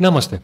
[0.00, 0.40] Να είμαστε.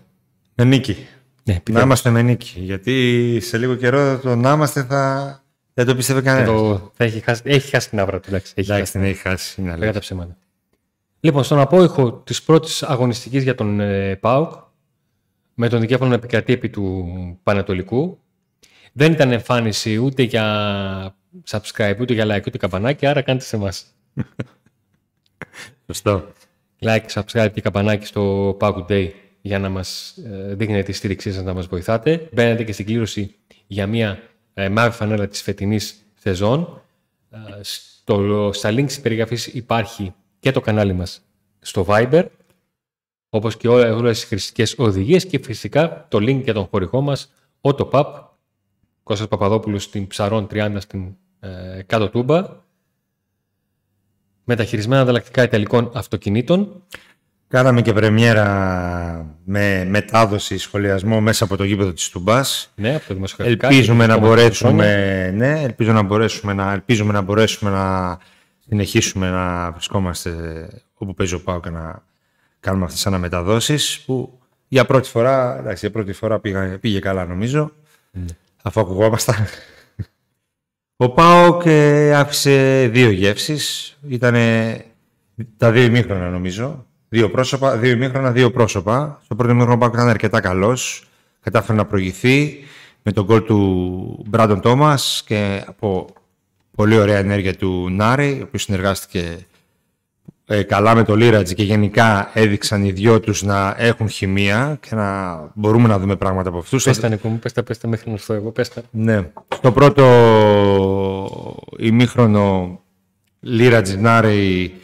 [0.54, 0.96] Με νίκη.
[1.42, 2.60] Ναι, να είμαστε με νίκη.
[2.60, 5.42] Γιατί σε λίγο καιρό το να είμαστε θα.
[5.74, 6.48] Δεν το πίστευε κανένας.
[6.48, 6.90] Το...
[6.94, 7.42] Θα έχει, χάσει...
[7.44, 8.28] έχει χάσει την άβρα του.
[8.28, 9.60] Εντάξει, έχει εντάξει, την έχει χάσει.
[9.60, 10.36] Είναι Λέγα τα ψέματα.
[11.20, 14.52] Λοιπόν, στον απόϊχο της πρώτης αγωνιστικής για τον ε, ΠΑΟΚ,
[15.54, 17.06] με τον δικέφαλο να επικρατεί επί του
[17.42, 18.18] Πανατολικού,
[18.92, 21.16] δεν ήταν εμφάνιση ούτε για
[21.50, 23.86] subscribe, ούτε για like, ούτε καμπανάκι, άρα κάντε σε εμάς.
[25.86, 26.32] Σωστό.
[26.80, 29.10] Like, subscribe και καμπανάκι στο PAOK Day
[29.46, 32.28] για να μας ε, δείχνετε τη στήριξή σας, να μας βοηθάτε.
[32.32, 33.34] Μπαίνετε και στην κλήρωση
[33.66, 34.22] για μια
[34.54, 36.82] ε, μαύρη φανέλα της φετινής σεζόν.
[37.30, 41.20] Ε, στο, στα links της περιγραφής υπάρχει και το κανάλι μας
[41.58, 42.26] στο Viber,
[43.28, 48.04] όπως και όλες τις χρηστικές οδηγίες και φυσικά το link για τον χορηγό μας, Autopap,
[49.02, 52.44] Κώστας Παπαδόπουλος στην Ψαρών 30 στην ε, κάτω Τούμπα,
[54.44, 56.82] μεταχειρισμένα ανταλλακτικά ιταλικών αυτοκινήτων.
[57.48, 62.72] Κάναμε και πρεμιέρα με μετάδοση σχολιασμό μέσα από το γήπεδο της Τουμπάς.
[62.74, 68.18] Ναι, από το Ελπίζουμε να μπορέσουμε, ναι, ελπίζω να μπορέσουμε να, ελπίζουμε να μπορέσουμε να
[68.68, 70.30] συνεχίσουμε να βρισκόμαστε
[70.94, 72.02] όπου παίζει ο Πάο και να
[72.60, 74.38] κάνουμε αυτές τις αναμεταδόσεις που
[74.68, 77.72] για πρώτη φορά, εντάξει, για πρώτη φορά πήγε, πήγε καλά νομίζω,
[78.10, 78.24] ναι.
[78.62, 79.46] αφού ακουγόμασταν.
[80.96, 84.34] Ο Πάοκ ε, άφησε δύο γεύσεις, ήταν
[85.56, 89.20] τα δύο ημίχρονα νομίζω, δύο πρόσωπα, δύο ημίχρονα, δύο πρόσωπα.
[89.24, 91.08] Στο πρώτο ημίχρονο ο Πάοκ ήταν αρκετά καλός,
[91.40, 92.58] κατάφερε να προηγηθεί
[93.02, 96.06] με τον γκολ του Μπράντον Τόμας και από
[96.74, 99.46] πολύ ωραία ενέργεια του Νάρη, ο οποίος συνεργάστηκε
[100.46, 104.94] ε, καλά με το Λίρατζ και γενικά έδειξαν οι δυο τους να έχουν χημεία και
[104.94, 106.84] να μπορούμε να δούμε πράγματα από αυτούς.
[106.84, 108.82] Πες τα Νίκο μου, πες τα, πες τα μέχρι να έρθω εγώ, πες τα.
[108.90, 109.30] Ναι.
[109.54, 110.04] Στο πρώτο
[111.78, 112.80] ημίχρονο
[113.40, 114.74] Λίρατζ Νάρη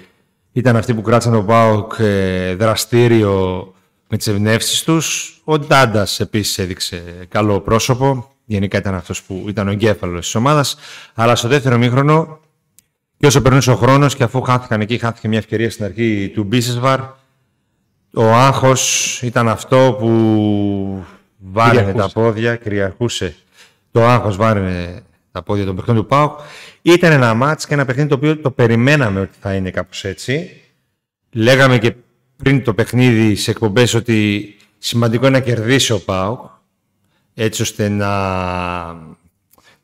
[0.53, 3.67] ήταν αυτοί που κράτησαν τον ΠΑΟΚ ε, δραστήριο
[4.09, 5.37] με τις ευνεύσεις τους.
[5.45, 8.31] Ο Ντάντας επίσης έδειξε καλό πρόσωπο.
[8.45, 10.77] Γενικά ήταν αυτός που ήταν ο εγκέφαλος της ομάδας.
[11.15, 12.41] Αλλά στο δεύτερο μήχρονο
[13.17, 16.45] και όσο περνούσε ο χρόνος και αφού χάθηκαν εκεί, χάθηκε μια ευκαιρία στην αρχή του
[16.45, 17.01] Μπίσεσβαρ.
[18.15, 21.05] Ο άγχος ήταν αυτό που
[21.39, 23.35] βάραινε τα πόδια, κυριαρχούσε.
[23.91, 25.03] Το άγχος βάραινε
[25.33, 26.39] τα πόδια των παιχνιδιών του Πάουκ.
[26.83, 30.51] Ήταν ένα μάτς και ένα παιχνίδι το οποίο το περιμέναμε ότι θα είναι κάπως έτσι.
[31.33, 31.95] Λέγαμε και
[32.37, 36.41] πριν το παιχνίδι σε εκπομπές ότι σημαντικό είναι να κερδίσει ο Πάουκ
[37.35, 38.11] έτσι ώστε να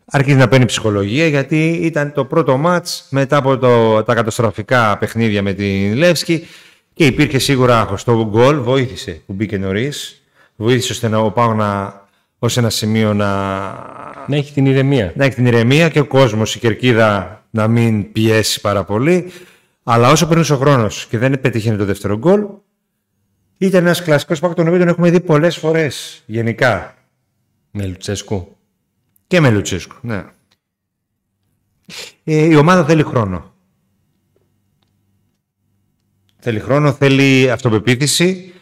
[0.05, 5.43] αρχίζει να παίρνει ψυχολογία γιατί ήταν το πρώτο μάτς μετά από το, τα καταστροφικά παιχνίδια
[5.43, 6.47] με την Λεύσκη
[6.95, 8.05] και υπήρχε σίγουρα άγχος.
[8.05, 10.23] Το γκολ βοήθησε που μπήκε νωρίς.
[10.57, 12.08] Βοήθησε ώστε να, ο να,
[12.39, 13.27] ως ένα σημείο να...
[14.27, 15.13] Να έχει την ηρεμία.
[15.17, 19.33] Να έχει την ηρεμία και ο κόσμος, η κερκίδα να μην πιέσει πάρα πολύ.
[19.83, 22.47] Αλλά όσο περνούσε ο χρόνος και δεν πετύχαινε το δεύτερο γκολ,
[23.59, 26.95] ήταν ένας κλασικός πάκος τον οποίο τον έχουμε δει πολλές φορές γενικά.
[27.71, 28.57] Με Λουτσέσκου.
[29.27, 30.25] Και με Λουτσέσκου, ναι.
[32.25, 33.53] Ε, η ομάδα θέλει χρόνο.
[36.39, 38.53] Θέλει χρόνο, θέλει αυτοπεποίθηση.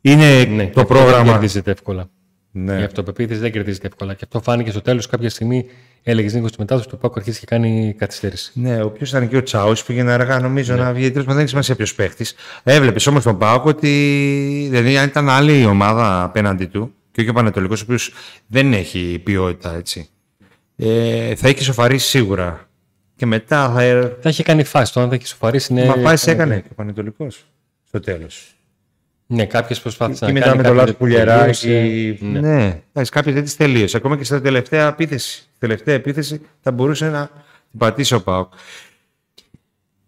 [0.00, 1.22] Είναι ναι, το πρόγραμμα.
[1.22, 2.10] Δεν κερδίζεται εύκολα.
[2.52, 2.80] Ναι.
[2.80, 4.14] Η αυτοπεποίθηση δεν κερδίζεται εύκολα.
[4.14, 5.06] Και αυτό φάνηκε στο τέλος.
[5.06, 5.66] Κάποια στιγμή
[6.02, 8.52] έλεγε Νίκος στη μετάδοση του Πάκου αρχίσει και κάνει καθυστέρηση.
[8.54, 10.82] Ναι, ο οποίος ήταν και ο Τσάους που πήγαινε αργά, νομίζω ναι.
[10.82, 11.10] να βγει.
[11.10, 12.34] Τέλο δεν έχει σημασία ποιος παίχτης.
[12.62, 13.88] Έβλεπες όμως τον Πάκου ότι
[14.70, 18.12] δηλαδή, αν ήταν άλλη ομάδα απέναντι του, και όχι ο Πανετολικός, ο οποίος
[18.46, 20.08] δεν έχει ποιότητα έτσι.
[20.76, 22.68] Ε, θα έχει σοφαρίσει σίγουρα.
[23.16, 24.16] Και μετά θα.
[24.20, 24.92] Θα είχε κάνει φάση.
[24.92, 25.84] Το αν θα έχει σοφαρίσει είναι.
[25.84, 27.44] Μα φάση έκανε και ο Πανετολικός
[27.88, 28.54] στο τέλος.
[29.32, 30.56] Ναι, κάποιες προσπάθησαν να κάνουν.
[30.56, 32.18] Και μετά με το λάθο πουλιαράκι.
[32.20, 32.40] Ναι,
[32.92, 33.04] ναι.
[33.10, 33.96] κάποιε δεν τις τελείωσε.
[33.96, 35.42] Ακόμα και στα τελευταία επίθεση.
[35.58, 37.30] τελευταία επίθεση θα μπορούσε να
[37.70, 38.52] την πατήσει ο Πάοκ.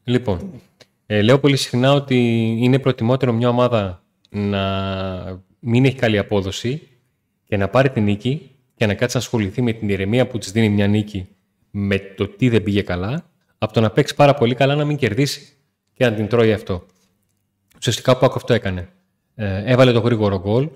[0.04, 0.50] Λοιπόν,
[1.06, 2.16] ε, λέω πολύ συχνά ότι
[2.60, 4.62] είναι προτιμότερο μια ομάδα να
[5.58, 6.82] μην έχει καλή απόδοση
[7.44, 10.52] και να πάρει την νίκη και να κάτσει να ασχοληθεί με την ηρεμία που της
[10.52, 11.28] δίνει μια νίκη
[11.70, 14.96] με το τι δεν πήγε καλά, από το να παίξει πάρα πολύ καλά να μην
[14.96, 15.52] κερδίσει
[15.94, 16.86] και να την τρώει αυτό.
[17.78, 18.88] Ουσιαστικά ο Πάκο αυτό έκανε.
[19.34, 20.68] Ε, έβαλε το γρήγορο γκολ.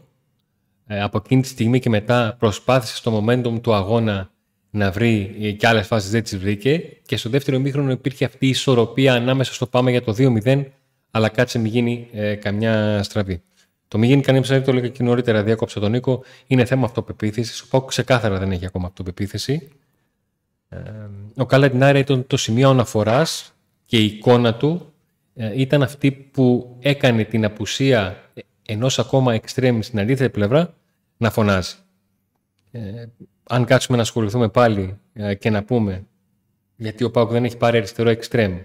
[0.87, 4.31] Ε, από εκείνη τη στιγμή και μετά προσπάθησε στο momentum του αγώνα
[4.70, 6.82] να βρει και άλλες φάσεις δεν τις βρήκε.
[7.06, 10.64] Και στο δεύτερο μήχρονο υπήρχε αυτή η ισορροπία ανάμεσα στο πάμε για το 2-0,
[11.11, 13.43] αλλά κάτσε μην γίνει ε, καμιά στραβή.
[13.88, 17.61] Το μη γίνει κανεί ψάρι, το έλεγα και νωρίτερα, διάκοψα τον Νίκο, είναι θέμα αυτοπεποίθησης.
[17.61, 19.69] Ο Πάουκ ξεκάθαρα δεν έχει ακόμα αυτοπεποίθηση.
[20.69, 20.79] Ε,
[21.37, 23.55] ο Καλαντινάρη ήταν το σημείο αναφοράς
[23.85, 24.93] και η εικόνα του
[25.35, 28.25] ε, ήταν αυτή που έκανε την απουσία
[28.67, 30.75] ενός ακόμα εξτρέμι στην αντίθετη πλευρά
[31.17, 31.75] να φωνάζει.
[32.71, 32.81] Ε,
[33.49, 36.05] αν κάτσουμε να ασχοληθούμε πάλι ε, και να πούμε
[36.77, 38.59] γιατί ο Πάουκ δεν έχει πάρει αριστερό εξτρέμ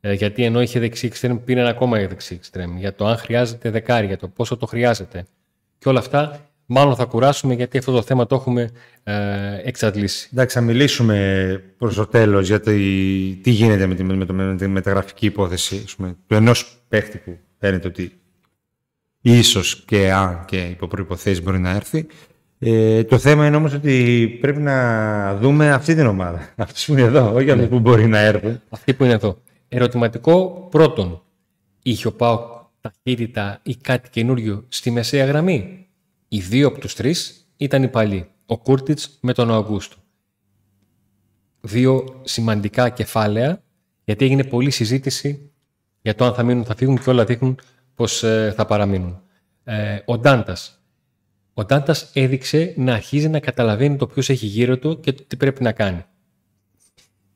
[0.00, 2.78] Ε, γιατί ενώ είχε δεξί εξτρέμ, πήρε ένα ακόμα δεξί εξτρέμ.
[2.78, 5.26] Για το αν χρειάζεται δεκάρι, για το πόσο το χρειάζεται.
[5.78, 8.70] Και όλα αυτά μάλλον θα κουράσουμε γιατί αυτό το θέμα το έχουμε
[9.02, 9.14] ε,
[9.62, 10.28] εξαντλήσει.
[10.32, 12.70] Εντάξει, θα μιλήσουμε προς το τέλος για το,
[13.42, 17.88] τι γίνεται με τη, με, με τη μεταγραφική υπόθεση πούμε, του ενός παίχτη που φαίνεται
[17.88, 18.12] ότι
[19.24, 22.06] ίσως και αν και υπό προποθέσει μπορεί να έρθει.
[22.58, 26.48] Ε, το θέμα είναι όμως ότι πρέπει να δούμε αυτή την ομάδα.
[26.56, 28.60] Αυτή που είναι εδώ, όχι αυτή που μπορεί να έρθει.
[28.68, 29.38] Αυτή που είναι εδώ.
[29.68, 31.22] Ερωτηματικό πρώτον.
[31.82, 32.40] Είχε ο Πάοκ
[32.80, 35.86] ταχύτητα ή κάτι καινούριο στη μεσαία γραμμή;
[36.28, 38.26] Οι δύο από τους τρεις ήταν οι παλιοί.
[38.46, 39.96] Ο Κούρτιτς με τον Αυγούστο.
[41.60, 43.62] Δύο σημαντικά κεφάλαια,
[44.04, 45.50] γιατί έγινε πολλή συζήτηση
[46.02, 47.58] για το αν θα μείνουν, θα φύγουν και όλα δείχνουν
[47.94, 49.22] πως ε, θα παραμείνουν.
[49.64, 50.84] Ε, ο Ντάντας
[51.54, 55.36] ο Τάντα έδειξε να αρχίζει να καταλαβαίνει το ποιος έχει γύρω του και το τι
[55.36, 56.04] πρέπει να κάνει.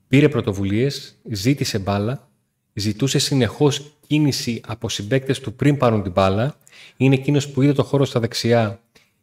[0.08, 2.28] Πήρε πρωτοβουλίες, ζήτησε μπάλα,
[2.72, 6.56] ζητούσε συνεχώς κίνηση από συμπαίκτες του πριν πάρουν την μπάλα.
[6.96, 8.81] Είναι εκείνος που είδε το χώρο στα δεξιά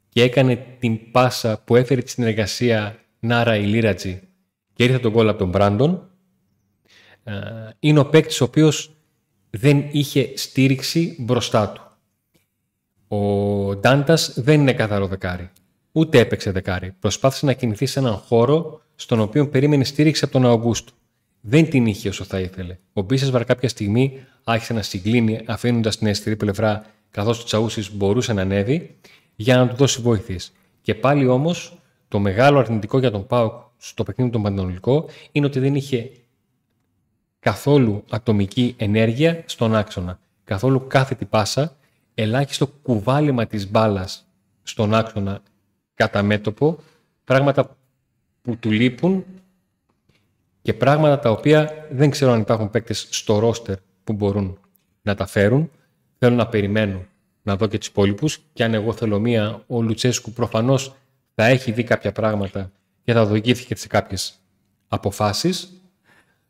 [0.10, 4.22] και έκανε την πάσα που έφερε τη συνεργασία Νάρα Ηλίρατζη
[4.74, 6.10] και ήρθε τον κόλλο από τον Μπράντον.
[7.24, 7.34] Ε,
[7.80, 8.95] είναι ο παίκτης ο οποίος
[9.58, 11.82] δεν είχε στήριξη μπροστά του.
[13.18, 15.50] Ο Ντάντας δεν είναι καθαρό δεκάρι.
[15.92, 16.96] Ούτε έπαιξε δεκάρι.
[17.00, 20.94] Προσπάθησε να κινηθεί σε έναν χώρο στον οποίο περίμενε στήριξη από τον Αυγούστου.
[21.42, 22.78] Δεν την είχε όσο θα ήθελε.
[22.94, 28.34] Ο Μπίσεσβαρ κάποια στιγμή άρχισε να συγκλίνει, αφήνοντας την αισθηρή πλευρά, καθώς ο Τσαούσης μπορούσε
[28.34, 28.96] να ανέβει,
[29.36, 30.38] για να του δώσει βοήθειε.
[30.82, 35.60] Και πάλι όμως, το μεγάλο αρνητικό για τον Πάουκ στο παιχνίδι τον Παντονολικό είναι ότι
[35.60, 36.12] δεν είχε
[37.46, 40.20] καθόλου ατομική ενέργεια στον άξονα.
[40.44, 41.76] Καθόλου κάθετη πάσα
[42.14, 44.26] ελάχιστο κουβάλιμα της μπάλας
[44.64, 45.42] στον άξονα
[45.96, 46.80] κατά μέτωπο,
[47.24, 47.78] πράγματα
[48.42, 49.26] που του λείπουν
[50.62, 54.58] και πράγματα τα οποία δεν ξέρω αν υπάρχουν παίκτες στο ρόστερ που μπορούν
[55.02, 55.72] να τα φέρουν.
[56.18, 57.06] Θέλω να περιμένω
[57.44, 60.96] να δω και τους υπόλοιπους και αν εγώ θέλω μία, ο Λουτσέσκου προφανώς
[61.36, 62.72] θα έχει δει κάποια πράγματα
[63.04, 64.36] και θα οδηγήθηκε σε κάποιες
[64.88, 65.80] αποφάσεις.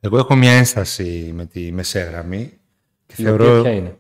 [0.06, 2.52] Εγώ έχω μια ένσταση με τη μεσαία γραμμή.
[3.06, 3.98] Και θεωρώ, ποια είναι;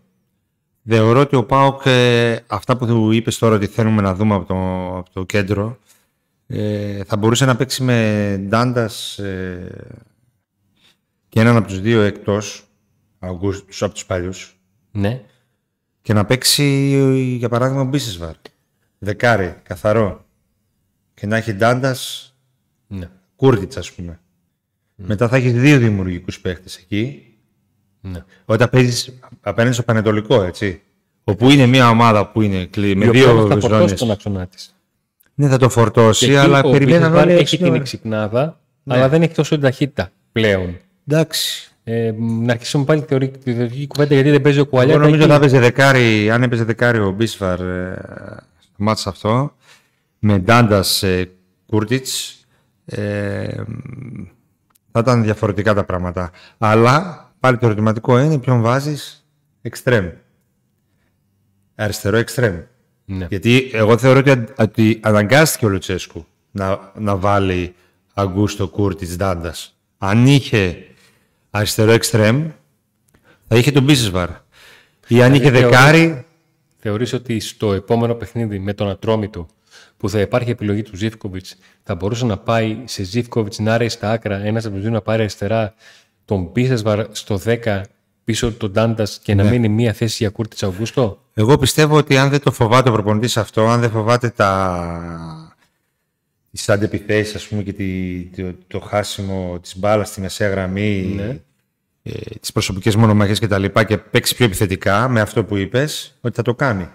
[0.87, 4.45] Θεωρώ ότι ο Πάοκ, ε, αυτά που του είπες τώρα ότι θέλουμε να δούμε από
[4.45, 4.55] το,
[4.97, 5.79] από το κέντρο,
[6.47, 9.95] ε, θα μπορούσε να παίξει με Ντάντας ε,
[11.29, 12.67] και έναν από τους δύο εκτός,
[13.19, 14.59] Αυγούστους από τους παλιούς.
[14.91, 15.21] Ναι.
[16.01, 16.65] Και να παίξει,
[17.37, 18.35] για παράδειγμα, Μπίσεσβαρ.
[18.97, 20.25] Δεκάρι, καθαρό.
[21.13, 22.33] Και να έχει Ντάντας,
[22.87, 23.09] ναι.
[23.35, 24.19] Κούρτιτς, ας πούμε.
[24.95, 27.25] Μετά θα έχεις δύο δημιουργικούς παίχτες εκεί
[28.11, 28.23] ναι.
[28.45, 30.81] Όταν παίζεις απέναντι στο Πανετολικό, έτσι.
[31.23, 32.95] Όπου είναι μια ομάδα που είναι κλει...
[32.95, 33.53] με δύο ζώνε.
[33.53, 34.65] Θα φορτώσει τον άξονα τη.
[35.33, 38.95] Ναι, θα το φορτώσει, αλλά περιμένει όλοι Έχει την εξυπνάδα, ναι.
[38.95, 40.77] αλλά δεν έχει τόσο την ταχύτητα πλέον.
[41.07, 41.69] Εντάξει.
[41.83, 44.93] Ε, να αρχίσουμε πάλι τη θεωρητική κουβέντα γιατί δεν παίζει ο Κουαλιά.
[44.93, 47.97] Εγώ νομίζω ότι θα παίζει δεκάρι, αν έπαιζε δεκάρι ο Μπίσφαρ ε,
[48.59, 49.55] στο μάτι αυτό,
[50.19, 51.31] με Ντάντας ε,
[51.65, 52.39] Κούρτιτς,
[52.85, 53.63] ε,
[54.95, 56.31] θα ήταν διαφορετικά τα πράγματα.
[56.57, 59.25] Αλλά Πάλι το ερωτηματικό είναι ποιον βάζεις
[59.61, 60.09] εξτρέμ.
[61.75, 62.59] Αριστερό εξτρέμ.
[63.05, 63.27] Ναι.
[63.29, 67.75] Γιατί εγώ θεωρώ ότι, ότι αναγκάστηκε ο Λουτσέσκου να, να βάλει
[68.13, 69.53] Αγκούστο Κούρτη Ντάντα.
[69.97, 70.87] Αν είχε
[71.49, 72.49] αριστερό εξτρέμ,
[73.47, 74.29] θα είχε τον Μπίσεσβαρ.
[75.07, 76.25] Ή αν είχε δεκάρι.
[76.77, 79.47] Θεωρείς ότι στο επόμενο παιχνίδι με τον Ατρόμητο
[79.97, 84.11] που θα υπάρχει επιλογή του Ζήφκοβιτς, θα μπορούσε να πάει σε Ζήφκοβιτς να ρέει στα
[84.11, 85.73] άκρα, ένας από τους δύο να πάρει αριστερά
[86.25, 87.81] τον Πίσεσβαρ στο 10
[88.23, 89.49] πίσω τον Τάντας και να ναι.
[89.49, 93.37] μείνει μία θέση για Κούρτιτ Αυγούστο; Εγώ πιστεύω ότι αν δεν το φοβάται ο προπονητής
[93.37, 95.55] αυτό, αν δεν φοβάται τα...
[96.51, 97.73] τις αντεπιθέσει, ας πούμε, και
[98.35, 101.39] το, το χάσιμο της μπάλας στη μεσαία γραμμή, ναι.
[102.03, 103.65] ε, τις προσωπικές μονομαχίες κτλ.
[103.65, 106.89] Και, και παίξει πιο επιθετικά με αυτό που είπες, ότι θα το κάνει.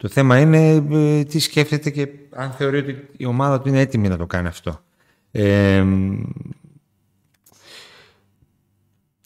[0.00, 4.08] Το θέμα είναι ε, τι σκέφτεται και αν θεωρεί ότι η ομάδα του είναι έτοιμη
[4.08, 4.82] να το κάνει αυτό.
[5.30, 5.84] Ε,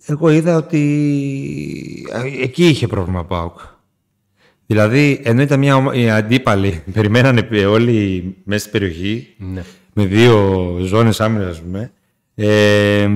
[0.07, 2.07] εγώ είδα ότι
[2.41, 3.61] εκεί είχε πρόβλημα ΠΑΟΚ.
[4.67, 9.65] Δηλαδή, ενώ ήταν μια οι αντίπαλοι, περιμένανε όλοι μέσα στην περιοχή, ναι.
[9.93, 11.93] με δύο ζώνες άμυνας, ας πούμε,
[12.35, 13.11] ε,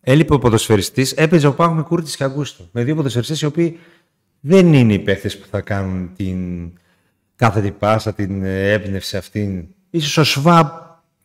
[0.00, 2.68] έλειπε ο ποδοσφαιριστής, έπαιζε ο ΠΑΟΚ με Κούρτης και Αγκούστο.
[2.72, 3.78] Με δύο ποδοσφαιριστές οι οποίοι
[4.40, 6.70] δεν είναι οι παίχτες που θα κάνουν την
[7.36, 9.66] κάθε πάσα, την έμπνευση αυτήν.
[9.90, 10.66] Ίσως ο Σβάμπ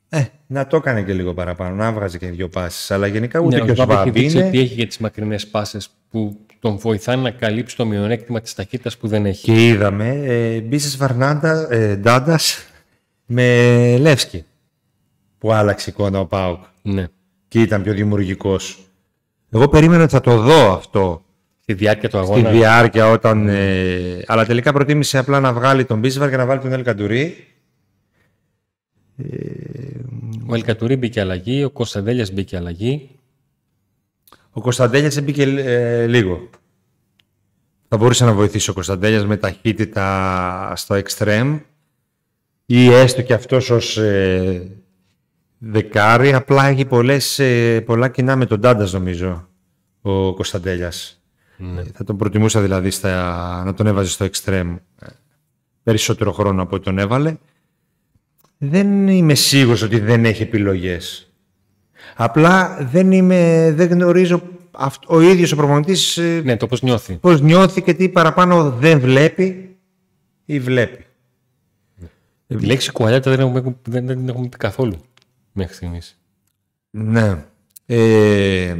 [0.10, 2.92] ε, να το έκανε και λίγο παραπάνω, να βγάζει και δύο πάσεις.
[2.92, 4.44] Αλλά γενικά ούτε ναι, και ο Σβάμπ είναι.
[4.44, 8.98] ότι έχει για τις μακρινές πάσεις που τον βοηθάνε να καλύψει το μειονέκτημα της ταχύτητας
[8.98, 9.44] που δεν έχει.
[9.44, 12.66] Και είδαμε ε, Μπίσε Βαρνάντα, ε, Ντάντας
[13.26, 14.46] με Λεύσκι
[15.38, 17.08] που άλλαξε εικόνα ο Πάουκ ναι.
[17.48, 18.80] και ήταν πιο δημιουργικός.
[19.52, 21.26] Εγώ περίμενα ότι θα το δω αυτό
[21.72, 22.50] Στη διάρκεια του αγώνα.
[22.50, 23.48] στη διάρκεια όταν.
[23.48, 27.48] Ε, αλλά τελικά προτίμησε απλά να βγάλει τον Μπίσβαρ και να βάλει τον Ελκαντουρί.
[30.46, 33.10] Ο Ελκατουρί μπήκε αλλαγή, ο Κωνσταντέλιας μπήκε αλλαγή.
[34.52, 36.50] Ο Κωνσταντέλιας μπήκε ε, λίγο.
[37.88, 41.60] Θα μπορούσε να βοηθήσει ο Κωνσταντέλιας με ταχύτητα στο extreme
[42.66, 44.72] ή έστω και αυτός ως ε,
[45.58, 46.34] δεκάρι.
[46.34, 49.48] Απλά έχει πολλές, ε, πολλά κοινά με τον Τάντας νομίζω
[50.02, 51.21] ο Κωνσταντέλιας.
[51.62, 51.84] Ναι.
[51.94, 55.08] Θα τον προτιμούσα δηλαδή στα, να τον έβαζε στο extreme ε,
[55.84, 57.36] περισσότερο χρόνο από ό,τι τον έβαλε.
[58.58, 61.32] Δεν είμαι σίγουρος ότι δεν έχει επιλογές.
[62.16, 64.42] Απλά δεν, είμαι, δεν γνωρίζω
[64.72, 67.14] αυτ- ο ίδιος ο προπονητής ε, Ναι, το πώς νιώθει.
[67.14, 69.76] πώς νιώθει και τι παραπάνω δεν βλέπει
[70.46, 71.06] ή βλέπει.
[72.48, 74.96] Τη λέξη κουαλιάτα δεν έχουμε, δεν, δεν την έχουμε πει καθόλου
[75.52, 76.18] μέχρι στιγμής.
[76.90, 77.46] Ναι.
[77.86, 78.76] Ε,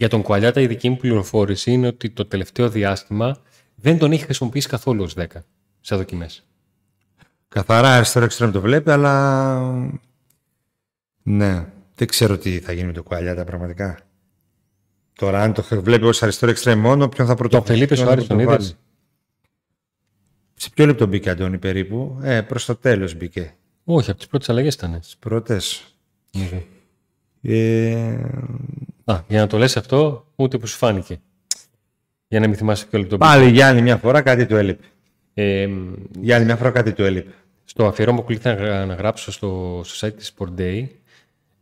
[0.00, 3.36] Για τον Κουαλιάτα η δική μου πληροφόρηση είναι ότι το τελευταίο διάστημα
[3.74, 5.24] δεν τον έχει χρησιμοποιήσει καθόλου ως 10
[5.80, 6.46] σε δοκιμές.
[7.48, 9.60] καθαρά αριστερό εξτρέμ το βλέπει, αλλά
[11.22, 13.98] ναι, δεν ξέρω τι θα γίνει με το Κουαλιάτα πραγματικά.
[15.12, 17.56] Τώρα, αν το βλέπει ως αριστερό εξτρέμ μόνο, ποιον θα πρωτο...
[17.56, 18.64] Τον Φελίπες ποιον θα Σουάρες τον πρωτοβάλει.
[18.64, 18.78] είδες;
[20.54, 23.54] Σε ποιο λεπτό μπήκε, Αντώνη, περίπου; Ε, προς το τέλος μπήκε.
[23.84, 25.00] Όχι, από τις πρώτες αλλαγές ήταν.
[25.00, 25.94] Τις πρώτες.
[26.30, 26.62] Ναι.
[27.42, 28.18] Ε,
[29.10, 31.20] Α, για να το λες αυτό, ούτε που σου φάνηκε.
[32.28, 33.30] Για να μην θυμάσαι ποιο λεπτό μπήκε.
[33.30, 34.84] πάλι για άλλη μια φορά κάτι του έλειπε.
[35.34, 35.68] Ε,
[36.20, 37.30] Για άλλη μια φορά κάτι του έλειπε.
[37.64, 40.86] στο αφιέρωμα που κλείθηκα να, γρα- να γράψω στο, στο site της Sport Day,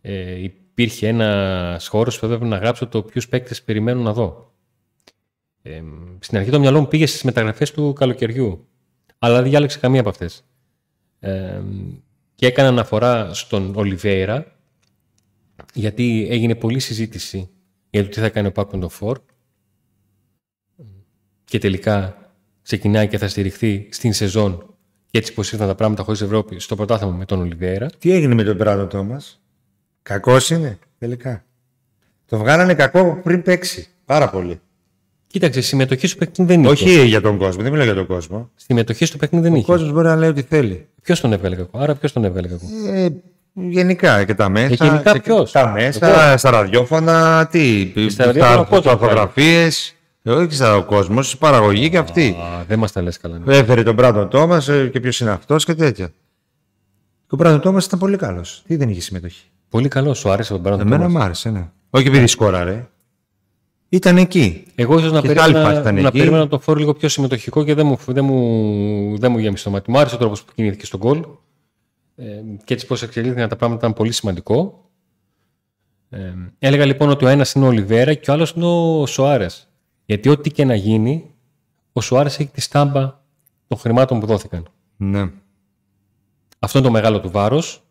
[0.00, 4.52] ε, υπήρχε ένας χώρος που έπρεπε να γράψω το ποιους παίκτες περιμένω να δω.
[5.62, 5.82] Ε,
[6.18, 8.66] στην αρχή το μυαλό μου πήγε στις μεταγραφές του καλοκαιριού,
[9.18, 10.44] αλλά δεν διάλεξε καμία από αυτές.
[11.20, 11.60] Ε,
[12.34, 14.57] και έκανα αναφορά στον Ολιβέηρα,
[15.74, 17.48] γιατί έγινε πολλή συζήτηση
[17.90, 19.20] για το τι θα κάνει ο Πάκοντο Φορ
[21.44, 22.16] και τελικά
[22.62, 24.74] ξεκινάει και θα στηριχθεί στην σεζόν
[25.10, 27.86] και έτσι πως ήρθαν τα πράγματα χωρίς Ευρώπη στο πρωτάθλημα με τον Ολιβέηρα.
[27.98, 29.40] Τι έγινε με τον Μπράντο Τόμας;
[30.02, 31.44] Κακός είναι, τελικά.
[32.26, 33.88] Το βγάλανε κακό πριν παίξει.
[34.04, 34.60] Πάρα πολύ.
[35.26, 36.70] Κοίταξε, συμμετοχή στο παιχνίδι δεν είχε.
[36.72, 38.50] Όχι για τον κόσμο, δεν μιλάω για τον κόσμο.
[38.54, 39.66] Συμμετοχή στο παιχνίδι δεν Ο είχε.
[39.66, 40.86] κόσμος μπορεί να λέει ό,τι θέλει.
[41.02, 41.78] Ποιος τον έβγαλε κακό.
[41.78, 43.08] Άρα ποιος τον έβγαλε κακό; Ε,
[43.68, 44.84] γενικά και τα μέσα.
[44.84, 47.92] Ε, γενικά και- ποιος; Τα μέσα, στα ραδιόφωνα, τι.
[48.08, 49.92] στα ραδιόφωνα ο κόσμος φωτογραφίες.
[50.24, 52.36] Όχι στα ο κόσμος, η παραγωγή και αυτή.
[52.40, 53.38] Α, δεν μας τα λες καλά.
[53.44, 53.56] ναι.
[53.56, 56.06] Έφερε τον Μπράντον Τόμας και ποιος είναι αυτός και τέτοια.
[57.26, 58.62] Και ο Μπράντον Τόμας ήταν πολύ καλός.
[58.66, 61.68] Τι δεν είχε συμμετοχή; Πολύ καλός, σου άρεσε τον Μπράντον Εμένα Τόμας; μου άρεσε, ναι.
[61.90, 62.86] Όχι επειδή σκόραρε.
[63.88, 64.64] Ήταν εκεί.
[64.74, 66.18] Εγώ ίσως να, Και σε άλλη φάση περίμενα, ήταν να εκεί.
[66.18, 69.70] περίμενα το φόρο λίγο πιο συμμετοχικό και δεν μου, δεν μου, δεν μου γέμισε το
[69.70, 69.90] μάτι.
[69.90, 71.24] Μου άρεσε ο τρόπος που κινήθηκε στον γκολ.
[72.20, 74.90] Ε, και έτσι πώς εξελίχθηκαν τα πράγματα ήταν πολύ σημαντικό.
[76.10, 79.68] Ε, έλεγα λοιπόν ότι ο ένας είναι ο Ολιβέρα και ο άλλος είναι ο Σοάρες.
[80.04, 81.34] Γιατί ό,τι και να γίνει,
[81.92, 83.20] ο Σοάρες έχει τη στάμπα
[83.66, 84.68] των χρημάτων που δόθηκαν.
[84.96, 85.30] Ναι.
[86.58, 87.82] Αυτό είναι το μεγάλο του βάρος.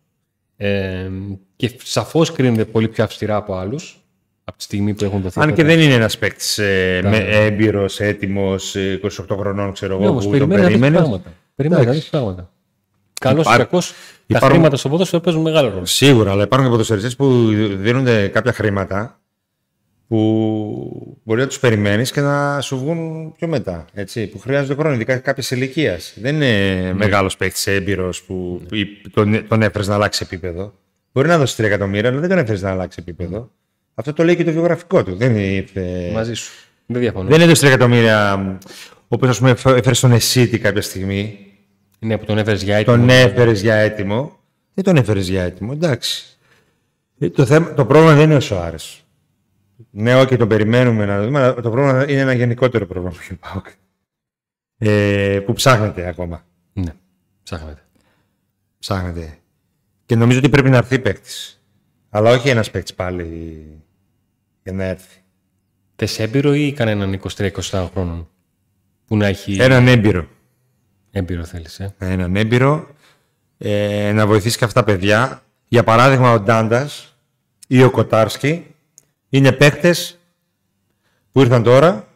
[0.58, 1.10] Ε,
[1.56, 4.02] και σαφώς κρίνεται πολύ πιο αυστηρά από άλλους
[4.44, 5.40] από τη στιγμή που έχουν δοθεί.
[5.40, 9.98] Αν αυτά και τα- δεν είναι ένας παίκτης ε, με έμπειρος, έτοιμος, 28 χρονών, ξέρω
[9.98, 11.00] Ναι, εγώ, όμως που τον περιμένει να δεις περίμενες.
[11.00, 11.34] πράγματα.
[11.56, 12.02] Περιμένει να Εντάξει.
[12.02, 12.52] δεις πράγματα.
[13.20, 13.96] Καλός ή Υπά- κακός, τα
[14.28, 15.86] υπάρχουν- χρήματα στο ποδόσφαιρο παίζουν μεγάλο ρόλο.
[15.86, 17.48] Σίγουρα, αλλά υπάρχουν και ποδοσφαιριστές που
[17.78, 19.20] δίνονται κάποια χρήματα
[20.08, 20.18] που
[21.24, 23.86] μπορεί να τους περιμένεις και να σου βγουν πιο μετά.
[23.94, 26.14] Έτσι, που χρειάζονται χρόνο, ειδικά κάποια ηλικίας.
[26.22, 26.94] Δεν είναι Ναι.
[26.94, 30.74] μεγάλος παίκτης έμπειρος που ή τον, τον έφερες να αλλάξει επίπεδο.
[31.12, 33.52] Μπορεί να δώσει 3 εκατομμύρια, αλλά δεν τον έφερες να αλλάξει επίπεδο.
[33.94, 35.16] Αυτό το λέει και το βιογραφικό του.
[35.16, 36.10] Δεν ήρθε.
[36.14, 36.52] Μαζί σου.
[36.86, 37.30] Δεν διαφωνώ.
[37.30, 38.58] Δεν έδωσε 3 εκατομμύρια
[39.08, 41.40] όπως ας πούμε έφερε στον Εσίτη κάποια στιγμή.
[42.00, 42.96] Ναι, που τον έφερες για έτοιμο.
[42.96, 44.40] Τον έφερες για έτοιμο.
[44.74, 46.38] Δεν τον έφερες για έτοιμο, εντάξει.
[47.20, 49.02] Ε, Το, θέμα, το πρόβλημα δεν είναι ο Σοάρες.
[49.90, 53.40] Ναι, όχι, τον περιμένουμε να δούμε, αλλά το πρόβλημα είναι ένα γενικότερο πρόβλημα για τον
[53.40, 53.66] ΠΑΟΚ.
[54.78, 56.46] Ε, που ψάχνεται ακόμα.
[56.74, 56.94] Ναι,
[57.44, 57.82] ψάχνετε.
[58.80, 59.38] Ψάχνεται.
[60.06, 61.62] Και νομίζω ότι πρέπει να έρθει παίκτης.
[62.10, 63.62] Αλλά όχι ένας παίκτης πάλι
[64.64, 65.22] για να έρθει.
[65.96, 68.30] Θε έμπειρο ή κανέναν 23-24 χρόνων
[69.06, 70.28] που να έχει Έναν έμπειρο.
[71.18, 71.80] Έμπειρο θέλεις.
[71.80, 72.88] Ε; έναν έμπειρο
[73.58, 75.42] ε, να βοηθήσει και αυτά τα παιδιά.
[75.68, 77.16] Για παράδειγμα, ο Ντάντας
[77.68, 78.66] ή ο Κοτάρσκι
[79.30, 79.96] είναι παίχτε
[81.32, 82.08] που ήρθαν τώρα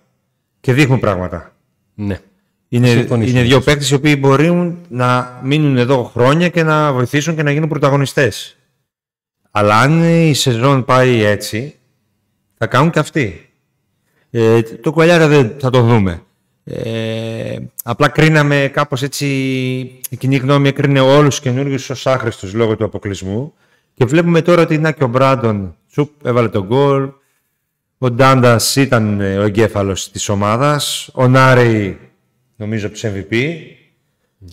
[0.60, 1.54] και δείχνουν πράγματα.
[1.96, 2.20] Ναι.
[2.68, 3.32] Είναι, Συμφωνήσω.
[3.32, 7.52] είναι δύο παίχτε οι οποίοι μπορεί να μείνουν εδώ χρόνια και να βοηθήσουν και να
[7.52, 8.58] γίνουν πρωταγωνιστές.
[9.52, 11.76] Αλλά αν η σεζόν πάει έτσι,
[12.58, 13.50] θα κάνουν και αυτοί.
[14.32, 16.22] Ε, το Κουαλιάρα δεν θα το δούμε.
[16.64, 19.26] Ε, απλά κρίναμε κάπως έτσι,
[20.10, 23.54] η κοινή γνώμη έκρινε όλους τους καινούργιους ως άχρηστους λόγω του αποκλεισμού
[23.94, 27.12] και βλέπουμε τώρα ότι να και ο Μπράντον τσουπ, έβαλε τον γκολ,
[27.98, 31.10] Ο Ντάντας ήταν ε, ο εγκέφαλος της ομάδας.
[31.14, 32.00] Ο Νάρη,
[32.56, 33.56] νομίζω, από του MVP.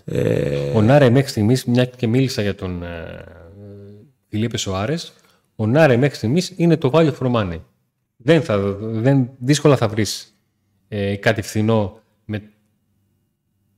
[0.05, 0.71] Ε...
[0.75, 3.25] Ο Νάρε μέχρι στιγμής, μια και μίλησα για τον ε,
[4.29, 5.13] Φιλίπε Σοάρες,
[5.57, 7.61] ο Νάρε μέχρι στιγμής είναι το value for money.
[8.17, 10.39] Δεν θα, δεν, δύσκολα θα βρεις
[10.89, 11.98] ε, κάτι φθηνό
[12.31, 12.43] με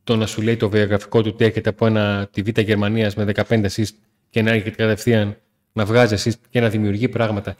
[0.04, 3.32] το να σου λέει το βιογραφικό του ότι έρχεται από ένα, τη Β' Γερμανίας με
[3.34, 3.94] 15 assist
[4.30, 5.36] και να έρχεται κατευθείαν
[5.72, 7.56] να βγάζει assist και να δημιουργεί πράγματα.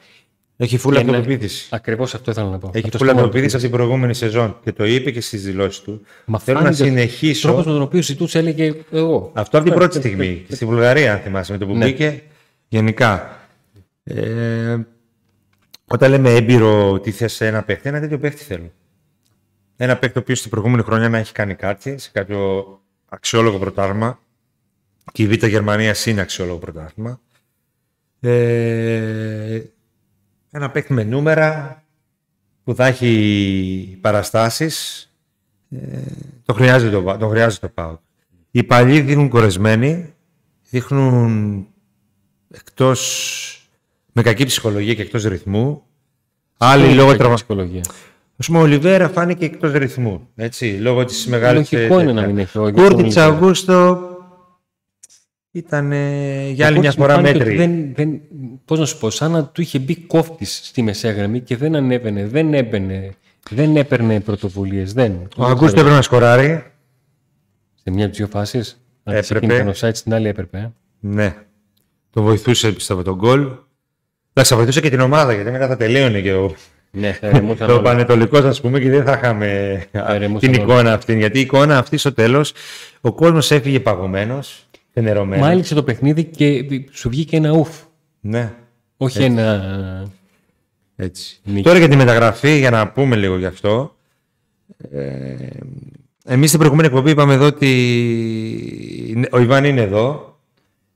[0.57, 1.67] Έχει φούλα αυτοπεποίθηση.
[1.71, 2.71] Ακριβώς αυτό ήθελα να πω.
[2.73, 6.01] Έχει φούλα αυτοπεποίθηση από την προηγούμενη σεζόν και το είπε και στις δηλώσεις του.
[6.25, 7.47] Μα Θέλω να συνεχίσω.
[7.47, 9.31] Ο τρόπος με τον οποίο ζητούσε έλεγε εγώ.
[9.33, 10.45] Αυτό από την πρώτη στιγμή.
[10.47, 11.85] και στη Βουλγαρία, αν θυμάσαι, με το που ναι.
[11.85, 12.23] μπήκε.
[12.67, 13.39] Γενικά.
[14.03, 14.77] Ε,
[15.85, 18.71] όταν λέμε έμπειρο τι θες σε ένα παίχτη, ένα τέτοιο παίχτη θέλω.
[19.83, 22.65] Ένα παίχτη ο οποίος στην προηγούμενη χρονιά να έχει κάνει κάτι σε κάποιο
[23.09, 24.19] αξιόλογο πρωτάρμα.
[25.11, 27.19] Και η Β' Γερμανία είναι αξιόλογο πρωτάθλημα.
[28.19, 29.61] Ε,
[30.51, 31.83] ένα παίκτη με νούμερα
[32.63, 35.09] που θα έχει παραστάσεις.
[35.69, 36.01] Ε,
[36.45, 37.99] το χρειάζεται το, το, χρειάζεται το ΠΑΟΚ.
[38.51, 40.13] Οι παλιοί δίνουν κορεσμένοι,
[40.69, 41.67] δείχνουν
[42.51, 43.69] εκτός,
[44.11, 45.83] με κακή ψυχολογία και εκτός ρυθμού.
[46.57, 47.81] Άλλοι λόγω τραυματισμού.
[48.41, 50.27] Α πούμε, ο Λιβέρα φάνηκε εκτός ρυθμού.
[50.35, 51.71] Έτσι, λόγω της μεγάλης.
[51.71, 54.09] Λογικό είναι να μην έχει ο Κούρτιτ Αυγούστο
[55.51, 55.91] ήταν
[56.51, 57.55] για άλλη μια φορά μέτρη.
[57.55, 58.21] Δεν, δεν,
[58.65, 62.25] πώς να σου πω, σαν να του είχε μπει κόφτης στη μεσέγραμμη και δεν ανέβαινε,
[62.27, 63.13] δεν έμπαινε,
[63.49, 64.93] δεν έπαιρνε πρωτοβουλίες.
[64.93, 65.27] Δεν.
[65.37, 66.63] Ο Αγκούστο έπρεπε να σκοράρει.
[67.83, 68.81] Σε μια από τις δύο φάσεις.
[69.03, 69.61] Έπρεπε.
[69.61, 70.57] Ο site στην άλλη έπρεπε.
[70.57, 70.71] Ε.
[70.99, 71.35] Ναι.
[72.09, 73.39] Το βοηθούσε πιστεύω τον γκολ.
[74.33, 76.55] Εντάξει, θα βοηθούσε και την ομάδα γιατί μετά θα τελείωνε και ο.
[76.91, 77.19] Ναι,
[77.57, 79.83] το πανετολικός, ας πούμε, και δεν θα είχαμε
[80.39, 81.17] την εικόνα αυτή.
[81.17, 82.53] Γιατί η εικόνα αυτή στο τέλος,
[83.01, 84.65] ο κόσμος έφυγε παγωμένος.
[85.25, 87.69] Μα έλειξε το παιχνίδι και σου βγήκε ένα ουφ.
[88.19, 88.51] Ναι.
[88.97, 89.31] Όχι Έτσι.
[89.31, 90.09] ένα.
[90.95, 91.39] Έτσι.
[91.61, 93.95] Τώρα για τη μεταγραφή, για να πούμε λίγο γι' αυτό.
[94.91, 95.35] Ε,
[96.25, 97.67] εμείς στην προηγούμενη εκπομπή είπαμε εδώ ότι
[99.31, 100.35] ο Ιβάν είναι εδώ.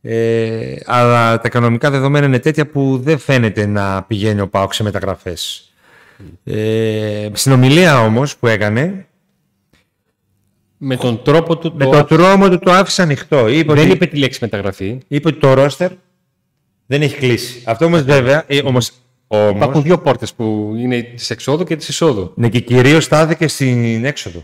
[0.01, 4.83] Ε, αλλά τα κανονικά δεδομένα είναι τέτοια που δεν φαίνεται να πηγαίνει ο Πάοξ σε
[4.83, 5.64] μεταγραφές.
[6.43, 9.05] Ε, στην ομιλία όμως που έκανε
[10.77, 11.73] με τον τρόπο του.
[11.75, 13.47] Με τον τρόπο του το άφησε ανοιχτό.
[13.47, 13.91] Είπε δεν ότι...
[13.91, 14.97] είπε τη λέξη μεταγραφή.
[15.07, 15.91] Είπε ότι το ρόστερ
[16.85, 17.61] δεν έχει κλείσει.
[17.65, 18.43] Αυτό όμως βέβαια.
[18.47, 18.91] Ε, όμως,
[19.27, 19.55] όμως...
[19.55, 22.31] Υπάρχουν δύο πόρτες που είναι της εξόδου και της εισόδου.
[22.35, 24.43] Ναι, και κυρίως στάθηκε στην έξοδο.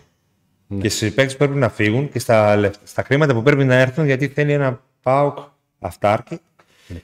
[0.67, 0.81] Ναι.
[0.81, 4.05] Και στι παίκτες που πρέπει να φύγουν και στα, στα χρήματα που πρέπει να έρθουν
[4.05, 5.37] γιατί θέλει ένα ΠΑΟΚ
[5.79, 6.39] αυτάρκη.
[6.87, 7.01] Ναι.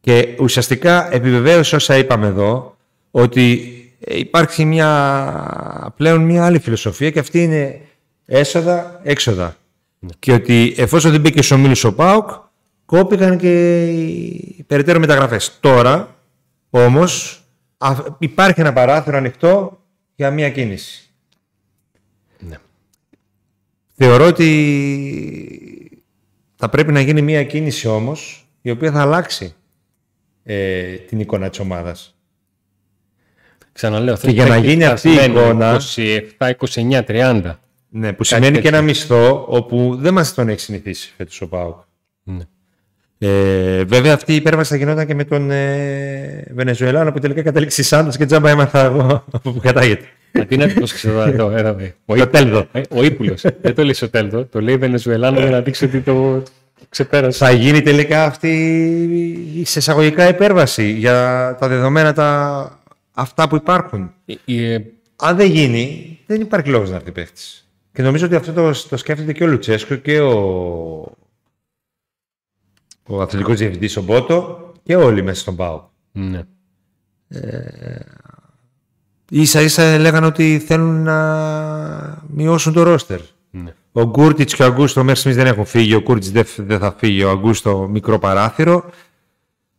[0.00, 2.76] Και ουσιαστικά επιβεβαίωσε όσα είπαμε εδώ
[3.10, 7.80] ότι υπάρχει μια, πλέον μια άλλη φιλοσοφία και αυτή είναι
[8.26, 9.56] έσοδα, έξοδα.
[9.98, 10.10] Ναι.
[10.18, 12.30] Και ότι εφόσον δεν μπήκε ο Μίλης ο ΠΑΟΚ,
[12.84, 15.58] κόπηκαν και οι περαιτέρω μεταγραφές.
[15.60, 16.16] Τώρα,
[16.70, 17.42] όμως,
[18.18, 19.80] υπάρχει ένα παράθυρο ανοιχτό
[20.14, 21.10] για μία κίνηση.
[22.38, 22.56] Ναι.
[23.94, 24.48] Θεωρώ ότι
[26.56, 29.54] θα πρέπει να γίνει μία κίνηση όμως, η οποία θα αλλάξει
[30.42, 32.17] ε, την εικόνα της ομάδας.
[33.78, 35.80] Ξαναλέω, και για να γίνει αυτή η εικόνα...
[36.38, 37.54] 27, 29, 30
[37.88, 41.76] ναι, που σημαίνει και ένα μισθό όπου δεν μας τον έχει συνηθίσει φέτος ο Πάουκ.
[42.22, 42.42] Ναι.
[43.18, 47.82] Ε, βέβαια αυτή η υπέρβαση θα γινόταν και με τον ε, Βενεζουελάνο που τελικά καταλήξει
[47.82, 50.04] Σάντος και τζάμπα έμαθα εγώ από που κατάγεται.
[50.48, 50.86] Τι να το
[51.26, 52.66] εδώ, εδώ, Ο Τέλδο.
[52.72, 53.44] Ε, ο Ήπουλος.
[53.60, 54.44] Δεν το λέει ο Τέλδο.
[54.44, 56.42] Το λέει Βενεζουελάνο για να δείξει ότι το
[56.88, 57.44] ξεπέρασε.
[57.44, 58.48] Θα γίνει τελικά αυτή
[59.54, 62.77] η εισαγωγικά υπέρβαση για τα δεδομένα τα...
[63.18, 64.12] αυτά που υπάρχουν.
[64.44, 64.78] Ε,
[65.16, 67.68] Αν δεν γίνει, δεν υπάρχει λόγος να έρθει παίχτης.
[67.92, 70.36] Και νομίζω ότι αυτό το, το σκέφτεται και ο Λουτσέσκο και ο,
[73.06, 75.88] ο αθλητικός διευθυντής ο Μπότο και όλοι μέσα στον ΠΑΟ.
[76.12, 76.42] Ναι.
[77.28, 78.00] Ε,
[79.30, 83.20] ίσα ίσα λέγανε ότι θέλουν να μειώσουν το ρόστερ.
[83.50, 83.74] Ναι.
[83.92, 85.94] Ο Γκούρτιτς και ο Αγκούστο μέχρι δεν έχουν φύγει.
[85.94, 87.22] Ο Γκούρτιτς δεν θα φύγει.
[87.24, 88.90] Ο Αγκούστο μικρό παράθυρο.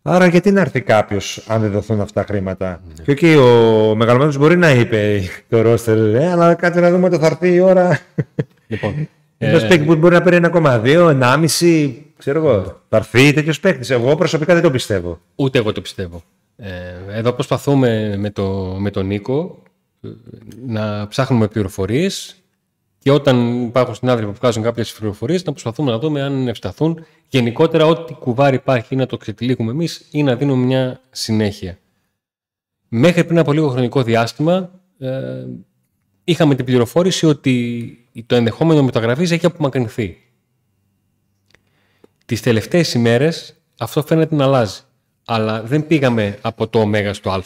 [0.01, 3.03] Άρα γιατί να έρθει κάποιος αν δεν δοθούν αυτά τα χρήματα; Ναι.
[3.03, 7.19] Και εκεί ο μεγαλωμένος μπορεί να είπε το ρόστερ, ε, αλλά κάτσε να δούμε το
[7.19, 7.99] θα έρθει η ώρα.
[8.67, 8.93] Λοιπόν.
[9.41, 9.77] Ένας ε...
[9.77, 12.81] που μπορεί να παίρνει 1,2, 1,5, ξέρω εγώ.
[12.89, 13.89] Θα έρθει τέτοιος παίκτης.
[13.89, 15.19] Εγώ προσωπικά δεν το πιστεύω.
[15.35, 16.23] Ούτε εγώ το πιστεύω.
[16.55, 16.69] Ε,
[17.17, 19.63] εδώ προσπαθούμε με, το, με τον Νίκο
[20.01, 20.07] ε,
[20.67, 22.38] να ψάχνουμε πληροφορίες
[22.99, 27.05] και όταν υπάρχουν συνάδελφοι που βγάζουν κάποιες πληροφορίες, να προσπαθούμε να δούμε αν ευσταθούν.
[27.27, 31.77] Γενικότερα, ό,τι κουβάρι υπάρχει να το ξετυλίγουμε εμείς ή να δίνουμε μια συνέχεια.
[32.87, 35.45] Μέχρι πριν από λίγο χρονικό διάστημα, ε,
[36.23, 40.17] είχαμε την πληροφόρηση ότι το ενδεχόμενο μεταγραφής έχει απομακρυνθεί.
[42.25, 44.81] Τις τελευταίες ημέρες αυτό φαίνεται να αλλάζει.
[45.25, 47.41] Αλλά δεν πήγαμε από το ω στο α.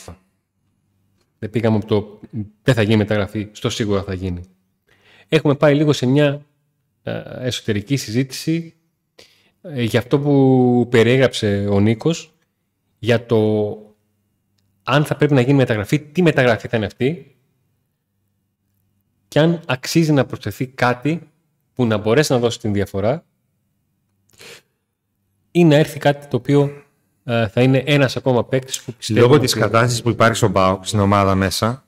[1.39, 2.19] Δεν πήγαμε από το
[2.63, 4.41] δεν θα γίνει μεταγραφή στο σίγουρα θα γίνει.
[5.27, 6.45] Έχουμε πάει λίγο σε μια
[7.03, 8.73] ε, εσωτερική συζήτηση
[9.61, 12.33] ε, για αυτό που περιέγραψε ο Νίκος
[12.99, 13.77] για το
[14.83, 17.35] αν θα πρέπει να γίνει μεταγραφή, τι μεταγραφή θα είναι αυτή
[19.27, 21.29] και αν αξίζει να προσθεθεί κάτι
[21.73, 23.25] που να μπορέσει να δώσει την διαφορά
[25.51, 26.83] ή να έρθει κάτι το οποίο
[27.23, 29.19] ε, θα είναι ένας ακόμα παίκτης που πιστεύω...
[29.19, 31.85] Λόγω της κατάστασης που υπάρχει στον ΠΑΟ, στην ομάδα μέσα,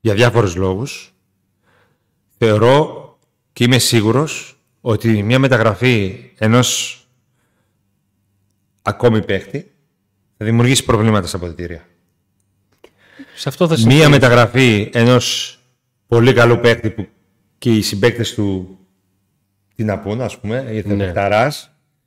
[0.00, 1.13] για διάφορους λόγους,
[2.44, 3.18] θεωρώ
[3.52, 6.98] και είμαι σίγουρος ότι μια μεταγραφή ενός
[8.82, 9.70] ακόμη παίκτη
[10.36, 11.86] θα δημιουργήσει προβλήματα στα αποδητήρια.
[13.34, 15.58] Σε αυτό θα Μία μεταγραφή ενός
[16.06, 17.08] πολύ καλού παίκτη που
[17.58, 18.78] και οι συμπαίκτες του
[19.76, 21.12] τι να πούνε, ας πούμε, γιατί ναι.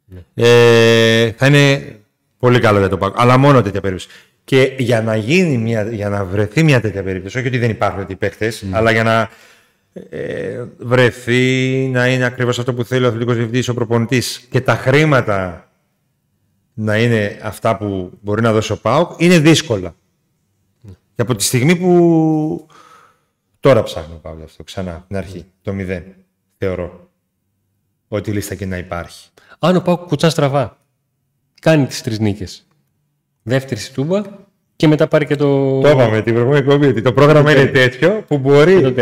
[0.05, 0.23] ναι.
[0.33, 1.95] ε, θα είναι
[2.39, 3.15] πολύ καλό για το Πάκο.
[3.21, 4.09] Αλλά μόνο τέτοια περίπτωση.
[4.43, 7.99] Και για να, γίνει μια, για να βρεθεί μια τέτοια περίπτωση, όχι ότι δεν υπάρχουν
[7.99, 8.77] τέτοιοι παίκτες, ναι.
[8.77, 9.29] αλλά για να
[10.09, 14.75] ε, βρεθεί να είναι ακριβώς αυτό που θέλει ο αθλητικός διευθυντής, ο προπονητής και τα
[14.75, 15.71] χρήματα
[16.73, 19.95] να είναι αυτά που μπορεί να δώσει ο ΠΑΟΚ, είναι δύσκολα.
[21.15, 22.67] Και από τη στιγμή που
[23.59, 26.03] τώρα ψάχνω ο ΠΑΟΚ αυτό, ξανά, την αρχή, το μηδέν,
[26.57, 27.09] θεωρώ
[28.07, 29.29] ότι η λίστα και να υπάρχει.
[29.59, 30.77] Αν ο ΠΑΟΚ κουτσά στραβά,
[31.61, 32.67] κάνει τις τρεις νίκες,
[33.43, 34.21] δεύτερη στη Τούμπα
[34.75, 35.81] και μετά πάρει και το...
[35.81, 38.93] Το είπαμε την προηγούμενη κομπή, ότι το πρόγραμμα είναι τέτοιο που μπορεί...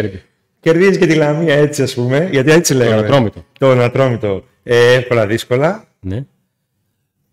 [0.66, 2.96] Κερδίζεις και τη Λαμία έτσι, ας πούμε, γιατί έτσι λέγαμε.
[2.96, 3.46] Το ανατρόμητο.
[3.60, 4.44] Το ανατρόμητο.
[4.64, 5.88] Ε, εύκολα, δύσκολα.
[6.00, 6.26] Ναι.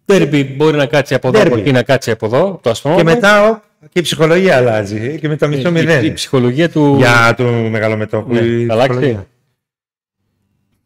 [0.04, 2.60] Τέρμπι μπορεί να κάτσει από εδώ, από εκεί να κάτσει από εδώ.
[2.62, 2.94] Το πούμε.
[2.94, 5.18] Και μετά και η ψυχολογία αλλάζει.
[5.18, 6.04] Και με το μισό μηδέν.
[6.04, 6.96] Η, ψυχολογία του.
[6.96, 8.32] Για του μεγαλομετώπου.
[8.32, 9.26] Ναι, θα αλλάξει.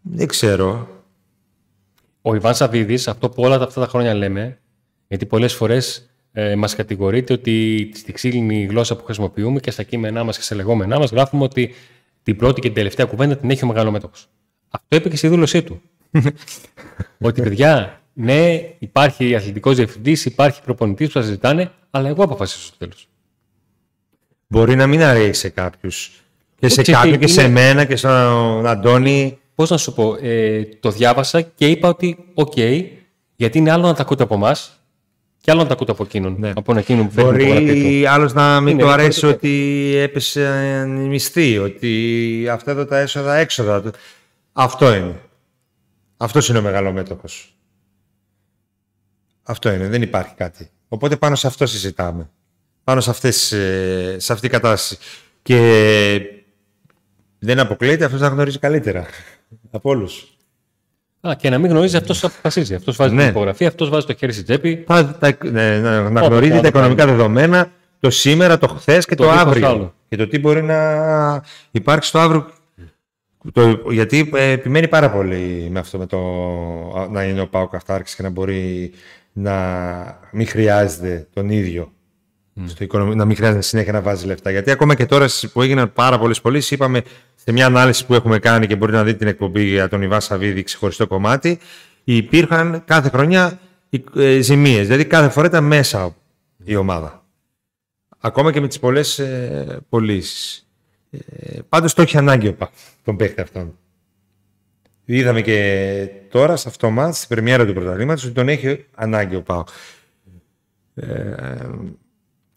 [0.00, 0.88] Δεν ξέρω.
[2.22, 4.58] Ο Ιβάν Σαββίδης, αυτό που όλα αυτά τα χρόνια λέμε,
[5.08, 10.24] γιατί πολλές φορές ε, μας κατηγορείται ότι στη ξύλινη γλώσσα που χρησιμοποιούμε και στα κείμενά
[10.24, 11.74] μας και σε λεγόμενά μας γράφουμε ότι
[12.26, 14.12] την πρώτη και την τελευταία κουβέντα την έχει ο μεγαλομέτωχο.
[14.70, 15.82] Αυτό είπε και στη δήλωσή του.
[17.18, 22.76] ότι παιδιά, ναι, υπάρχει αθλητικός διευθυντής, υπάρχει προπονητής που σα ζητάνε, αλλά εγώ αποφασίζω στο
[22.76, 23.08] τέλος.
[24.46, 26.24] Μπορεί να μην αρέσει σε κάποιους.
[26.58, 29.38] Και σε κάποιον και σε μένα και στον Αντώνη.
[29.54, 32.56] Πώς να σου πω, ε, το διάβασα και είπα ότι, οκ,
[33.36, 34.80] γιατί είναι άλλο να τα ακούτε από εμάς
[35.46, 36.36] και άλλο να τα ακούτε από εκείνον.
[36.38, 36.52] Ναι.
[36.56, 42.70] Από εκείνον που Μπορεί άλλος να μην το αρέσει ότι έπεσε οι μισθοί, ότι αυτά
[42.70, 43.82] εδώ τα έσοδα έξοδα.
[44.52, 45.20] Αυτό είναι.
[46.16, 47.58] Αυτός είναι ο μεγαλομέτοχος.
[49.42, 50.70] Αυτό είναι, δεν υπάρχει κάτι.
[50.88, 52.30] Οπότε πάνω σε αυτό συζητάμε.
[52.84, 54.98] Πάνω σε, αυτές, ε, σε αυτή η κατάσταση.
[55.42, 56.20] Και
[57.38, 59.06] δεν αποκλείεται αυτός να γνωρίζει καλύτερα
[59.70, 60.35] από όλους.
[61.28, 62.74] Α, και να μην γνωρίζει, αυτός αποφασίζει.
[62.74, 63.20] Αυτός βάζει ναι.
[63.20, 64.84] την υπογραφή, αυτός βάζει το χέρι στην τσέπη.
[64.86, 65.16] Θα,
[65.50, 65.78] ναι,
[66.10, 69.94] να γνωρίζει τα οικονομικά δεδομένα, το σήμερα, το χθες και το, το αύριο.
[70.08, 70.80] Και το τι μπορεί να
[71.70, 72.46] υπάρξει το αύριο.
[73.52, 76.18] Το, γιατί ε, επιμένει πάρα πολύ με αυτό με το
[77.10, 78.92] να είναι ο Πάο Καυτάρκης και να μπορεί
[79.32, 81.95] να μην χρειάζεται τον ίδιο mm.
[82.64, 84.50] Στο οικονομικό, να μην χρειάζεται συνέχεια να βάζει λεφτά.
[84.50, 87.02] Γιατί ακόμα και τώρα που έγιναν πάρα πολλές πωλήσεις, είπαμε
[87.34, 90.20] σε μια ανάλυση που έχουμε κάνει και μπορείτε να δείτε την εκπομπή για τον Ιβά
[90.20, 91.58] Σαββίδη, ξεχωριστό κομμάτι,
[92.04, 93.60] υπήρχαν κάθε χρονιά
[94.16, 94.86] ε, ζημίες.
[94.86, 96.16] Δηλαδή κάθε φορά ήταν μέσα
[96.64, 97.24] η ομάδα.
[98.18, 100.68] Ακόμα και με τις πολλές ε, πωλήσεις.
[101.10, 102.56] Ε, Πάντως το έχει ανάγκη ο
[103.04, 103.78] τον παίχτη αυτόν.
[105.04, 109.42] Είδαμε και τώρα σε αυτό το στην πρεμιέρα του πρωταθλήματος, ότι τον έχει ανάγκη ο
[109.42, 109.64] Πάο.
[110.94, 111.34] Ε,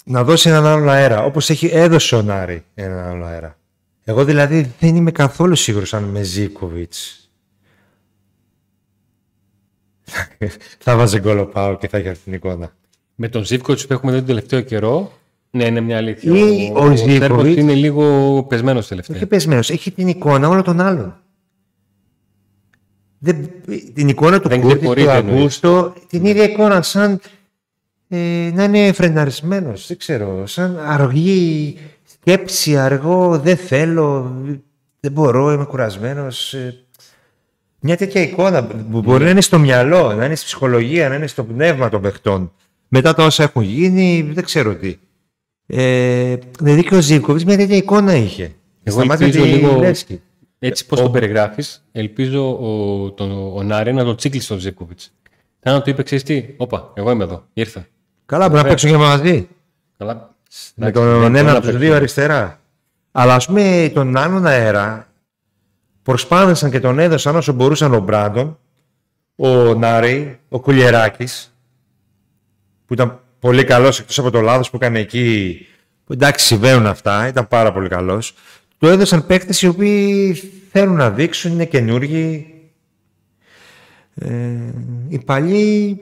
[0.09, 3.57] να δώσει έναν άλλο αέρα, όπως έχει έδωσε ο Νάρη έναν άλλο αέρα.
[4.03, 7.29] Εγώ δηλαδή δεν είμαι καθόλου σίγουρος αν με Ζήκοβιτς
[10.83, 12.75] θα βάζει γκολ ο Πάο και θα έχει αυτή την εικόνα.
[13.15, 15.11] Με τον Ζήκοβιτς που έχουμε δει τον τελευταίο καιρό,
[15.51, 16.37] ναι, είναι μια αλήθεια.
[16.37, 16.83] Ή ο,
[17.35, 19.15] ο, είναι λίγο πεσμένος τελευταία.
[19.17, 21.21] Όχι πεσμένος, έχει την εικόνα όλων των άλλων.
[23.19, 23.49] Δεν,
[23.93, 27.19] την εικόνα του Κούρτη, του Αγκούστο, την ίδια εικόνα, σαν
[28.09, 34.35] ε, να είναι φρεναρισμένος, δεν ξέρω, σαν αργή σκέψη, αργό, δεν θέλω,
[34.99, 36.53] δεν μπορώ, είμαι κουρασμένος.
[36.53, 36.83] Ε,
[37.79, 41.27] μια τέτοια εικόνα που μπορεί να είναι στο μυαλό, να είναι στη ψυχολογία, να είναι
[41.27, 42.51] στο πνεύμα των παιχτών.
[42.87, 44.97] Μετά τα όσα έχουν γίνει, δεν ξέρω τι.
[45.65, 48.51] Ε, δηλαδή και ο Ζήκοβιτ μια τέτοια εικόνα είχε.
[48.83, 49.81] Εγώ ελπίζω λίγο,
[50.59, 54.99] έτσι πώς το περιγράφεις, ελπίζω ο, τον, ο Νάρη να τον τσίκλει στον Ζήκοβιτ.
[55.59, 57.87] Θα να του είπε, ξέρεις τι, όπα, εγώ είμαι εδώ, ήρθα.
[58.29, 59.47] Καλά, μπορεί να παίξουν και μαζί.
[59.97, 60.35] Καλά.
[60.75, 62.59] Με τον ένα από τους δύο αριστερά.
[63.11, 65.07] Αλλά ας πούμε τον άλλον αέρα
[66.03, 68.59] προσπάθησαν και τον έδωσαν όσο μπορούσαν ο Μπράντον,
[69.35, 71.55] ο Νάρη, ο Κουλιεράκης,
[72.85, 75.57] που ήταν πολύ καλός εκτός από το λάθο που έκανε εκεί
[76.09, 78.33] Εντάξει, συμβαίνουν αυτά, ήταν πάρα πολύ καλός.
[78.77, 80.33] Του έδωσαν παίκτες οι οποίοι
[80.71, 82.53] θέλουν να δείξουν, είναι καινούργοι.
[84.15, 84.29] Ε,
[85.07, 85.99] οι παλιοί.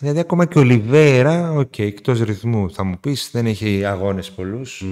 [0.00, 4.30] Δηλαδή, ακόμα και ο Ολιβέιρα, OK, okay, εκτός ρυθμού θα μου πεις, δεν έχει αγώνες
[4.30, 4.84] πολλούς.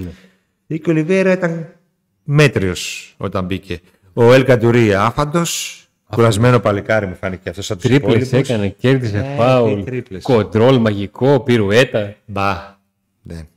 [0.67, 0.77] Ναι.
[0.77, 1.75] Και ο Ολιβέιρα ήταν
[2.23, 3.79] μέτριος όταν μπήκε.
[4.13, 9.81] Ο Ελ Καντουρί άφαντος, κουρασμένο παλικάρι μου φάνηκε αυτός από Τρίπλες έκανε, κέρδισε ε, φάουλ.
[10.21, 12.15] Κοντρόλ μαγικό, πυρουέτα.
[12.25, 12.77] Μπα.
[13.21, 13.47] Δεν.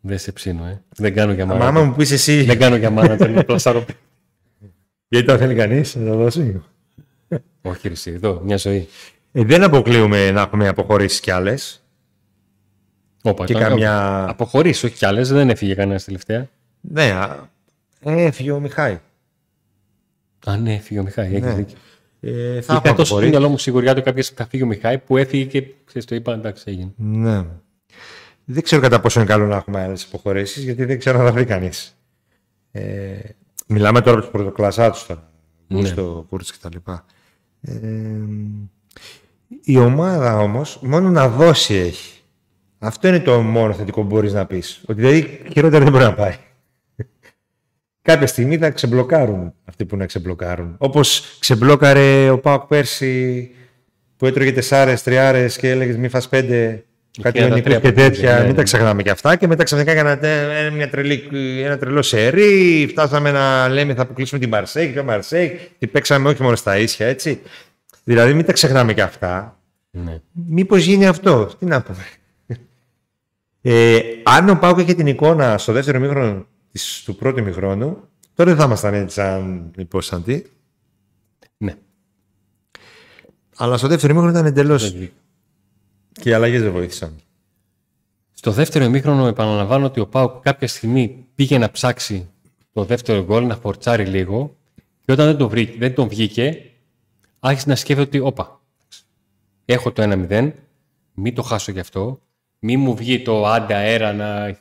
[0.00, 0.82] Δεν σε ψήνω, ε.
[0.96, 1.64] Δεν κάνω για μάνα.
[1.64, 2.42] Μάμα μου πεις εσύ.
[2.42, 3.84] Δεν κάνω για μάνα το πλασάρο.
[5.08, 6.62] Γιατί το θέλει κανείς να το δώσει.
[7.62, 8.88] Όχι, εσύ, εδώ, μια ζωή.
[9.32, 11.82] Ε, δεν αποκλείουμε να έχουμε αποχωρήσει κι άλλες.
[13.22, 14.24] Όπα, και καμιά...
[14.28, 15.28] Αποχωρήσει, όχι κι άλλες.
[15.28, 16.48] Δεν έφυγε κανένας τελευταία.
[16.80, 17.08] Ναι,
[18.00, 19.00] ε, έφυγε ο Μιχάη.
[20.46, 21.26] Α, ναι, έφυγε ο Μιχάη.
[21.26, 21.54] Έχεις ναι.
[21.54, 21.78] δίκιο.
[22.20, 25.16] Ε, θα Είχα τόσο στο μυαλό μου σιγουριά το κάποιος θα φύγει ο Μιχάη που
[25.16, 26.92] έφυγε και ξέρεις, το είπα εντάξει έγινε.
[26.96, 27.44] Ναι.
[28.44, 31.32] Δεν ξέρω κατά πόσο είναι καλό να έχουμε άλλες αποχωρήσεις, γιατί δεν ξέρω αν θα
[31.32, 31.96] βρει κανείς.
[32.70, 33.18] Ε,
[33.66, 35.30] μιλάμε τώρα από τους πρωτοκλασσάτους τώρα.
[35.66, 35.84] Ναι.
[35.84, 37.04] Στο κούρτς και τα λοιπά.
[37.60, 37.78] Ε,
[39.64, 42.20] η ομάδα όμως μόνο να δώσει έχει.
[42.78, 44.82] Αυτό είναι το μόνο θετικό που μπορείς να πεις.
[44.86, 46.36] Ότι δηλαδή χειρότερα δεν μπορεί να πάει.
[48.02, 50.74] Κάποια στιγμή θα ξεμπλοκάρουν αυτοί που να ξεμπλοκάρουν.
[50.78, 53.50] Όπως ξεμπλόκαρε ο ΠΑΟΚ πέρσι
[54.16, 56.84] που έτρωγε τεσσάρες, τριάρες και έλεγες μη φας πέντε
[57.20, 59.36] Κάτι Ιωνικού και τέτοια, ναι, μην τα ξεχνάμε και αυτά.
[59.36, 60.18] Και μετά ξαφνικά έκανε
[60.72, 61.28] μια τρελή,
[61.64, 62.86] ένα τρελό σερί.
[62.90, 65.58] Φτάσαμε να λέμε θα αποκλείσουμε την Μαρσέιγ, την Μαρσέιγ.
[65.78, 67.40] Την παίξαμε όχι μόνο στα ίσια, έτσι.
[68.04, 69.60] Δηλαδή μην τα ξεχνάμε και αυτά.
[69.90, 70.20] Ναι.
[70.32, 72.04] Μήπως γίνει αυτό, τι να πούμε.
[73.64, 76.46] Ε, αν ο Πάουκ είχε την εικόνα στο δεύτερο μήχρονο
[77.04, 80.46] του πρώτου μήχρονου, τότε δεν θα ήμασταν έτσι σαν υπόσαντι.
[81.56, 81.74] Ναι.
[83.56, 84.94] Αλλά στο δεύτερο μήχρονο ήταν εντελώς
[86.12, 87.16] και οι αλλαγές δεν βοήθησαν.
[88.32, 92.28] Στο δεύτερο ημίχρονο επαναλαμβάνω ότι ο Πάουκ κάποια στιγμή πήγε να ψάξει
[92.72, 94.56] το δεύτερο γκολ, να φορτσάρει λίγο
[95.04, 96.71] και όταν δεν τον, βρήκε, δεν τον βγήκε,
[97.44, 98.60] άρχισε να σκέφτεται ότι όπα,
[99.64, 100.52] έχω το 1-0,
[101.14, 102.20] μην το χάσω γι' αυτό,
[102.58, 104.58] μην μου βγει το άντα αέρα να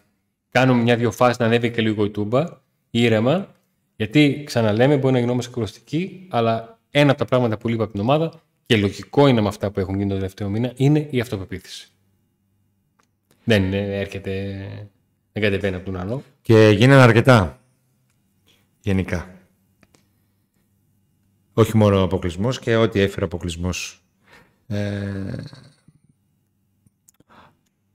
[0.49, 2.45] κάνω μια-δυο φάσεις να ανέβει και λίγο η τούμπα,
[2.89, 3.55] ήρεμα,
[3.95, 8.01] γιατί ξαναλέμε μπορεί να γινόμαστε κουραστικοί, αλλά ένα από τα πράγματα που λείπει από την
[8.01, 11.91] ομάδα και λογικό είναι με αυτά που έχουν γίνει το τελευταίο μήνα, είναι η αυτοπεποίθηση.
[13.43, 14.31] Δεν έρχεται,
[15.31, 16.23] δεν κατεβαίνει από τον άλλο.
[16.41, 17.59] Και γίνανε αρκετά.
[18.81, 19.40] Γενικά.
[21.53, 24.03] Όχι μόνο ο αποκλεισμός και ό,τι έφερε ο αποκλεισμός.
[24.67, 24.79] Ε...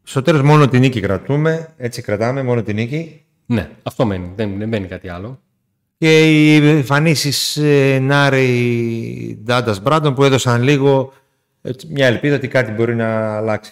[0.03, 1.75] Στο τέλος μόνο την νίκη κρατούμε.
[1.77, 3.25] Έτσι κρατάμε, μόνο την νίκη.
[3.47, 4.33] Ναι, αυτό μένει.
[4.37, 5.41] Δεν, δεν μένει κάτι άλλο
[5.99, 11.13] και οι εμφανίσεις ε, Νάρη Ντάντας Μπράντον που έδωσαν λίγο
[11.89, 13.71] μια ελπίδα ότι κάτι μπορεί να αλλάξει.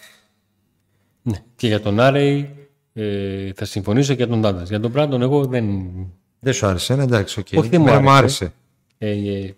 [1.22, 2.54] Ναι, και για τον Ναρέι
[2.92, 4.68] ε, θα συμφωνήσω και για τον Ντάντας.
[4.68, 5.64] Για τον Μπράντον, εγώ δεν.
[6.40, 7.46] Δεν σου άρεσε, ναι, εντάξει, οκ.
[7.54, 8.44] Όχι, δεν μου άρεσε.
[8.44, 8.48] Ε,
[9.04, 9.54] ε,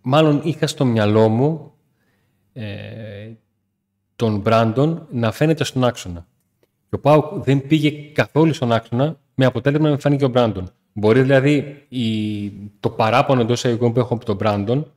[0.00, 1.72] μάλλον είχα στο μυαλό μου
[2.52, 3.30] ε,
[4.16, 6.26] τον Μπράντον να φαίνεται στον άξονα.
[6.60, 10.70] Και ο ΠΑΟΚ δεν πήγε καθόλου στον άξονα με αποτέλεσμα να φάνηκε ο Μπράντον.
[10.92, 12.08] Μπορεί δηλαδή η,
[12.80, 14.92] το παράπονο εντός εισαγωγικών που έχω από τον Μπράντον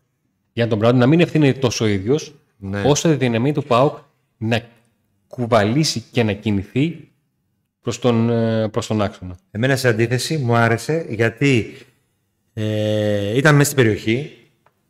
[0.53, 2.83] για τον Μπράντον να μην ευθύνεται τόσο ο ίδιος, ναι.
[2.85, 3.97] όσο η δύναμη του ΠΑΟΚ
[4.37, 4.61] να
[5.27, 7.11] κουβαλήσει και να κινηθεί
[7.81, 9.37] προς τον, ε, προς τον άξονα.
[9.51, 11.73] Εμένα σε αντίθεση μου άρεσε γιατί
[12.61, 14.31] ε, ήταν μέσα στην περιοχή,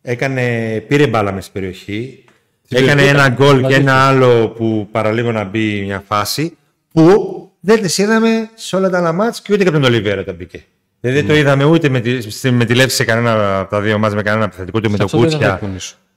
[0.02, 2.24] έκανε, πήρε μπάλα μέσα στην περιοχή,
[2.68, 6.56] έκανε ένα γκολ και ένα άλλο που παραλίγο να μπει μια φάση
[6.92, 10.24] που δεν τις είδαμε σε όλα τα άλλα μάτς και ούτε και από τον Ολιβέρα
[10.24, 10.64] τα μπήκε.
[11.00, 13.98] Δηλαδή δεν το είδαμε ούτε με τη, με τη Λεύση σε κανένα από τα δύο
[13.98, 15.60] μάτς με κανένα επιθετικό, ούτε με το Κούτσια.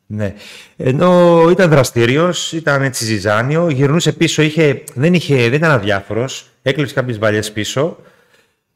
[0.07, 0.33] Ναι.
[0.77, 6.93] Ενώ ήταν δραστήριος, ήταν έτσι ζυζάνιο, γυρνούσε πίσω, είχε, δεν, είχε, δεν ήταν αδιάφορος, έκλεισε
[6.93, 7.97] κάποιες βαλιές πίσω.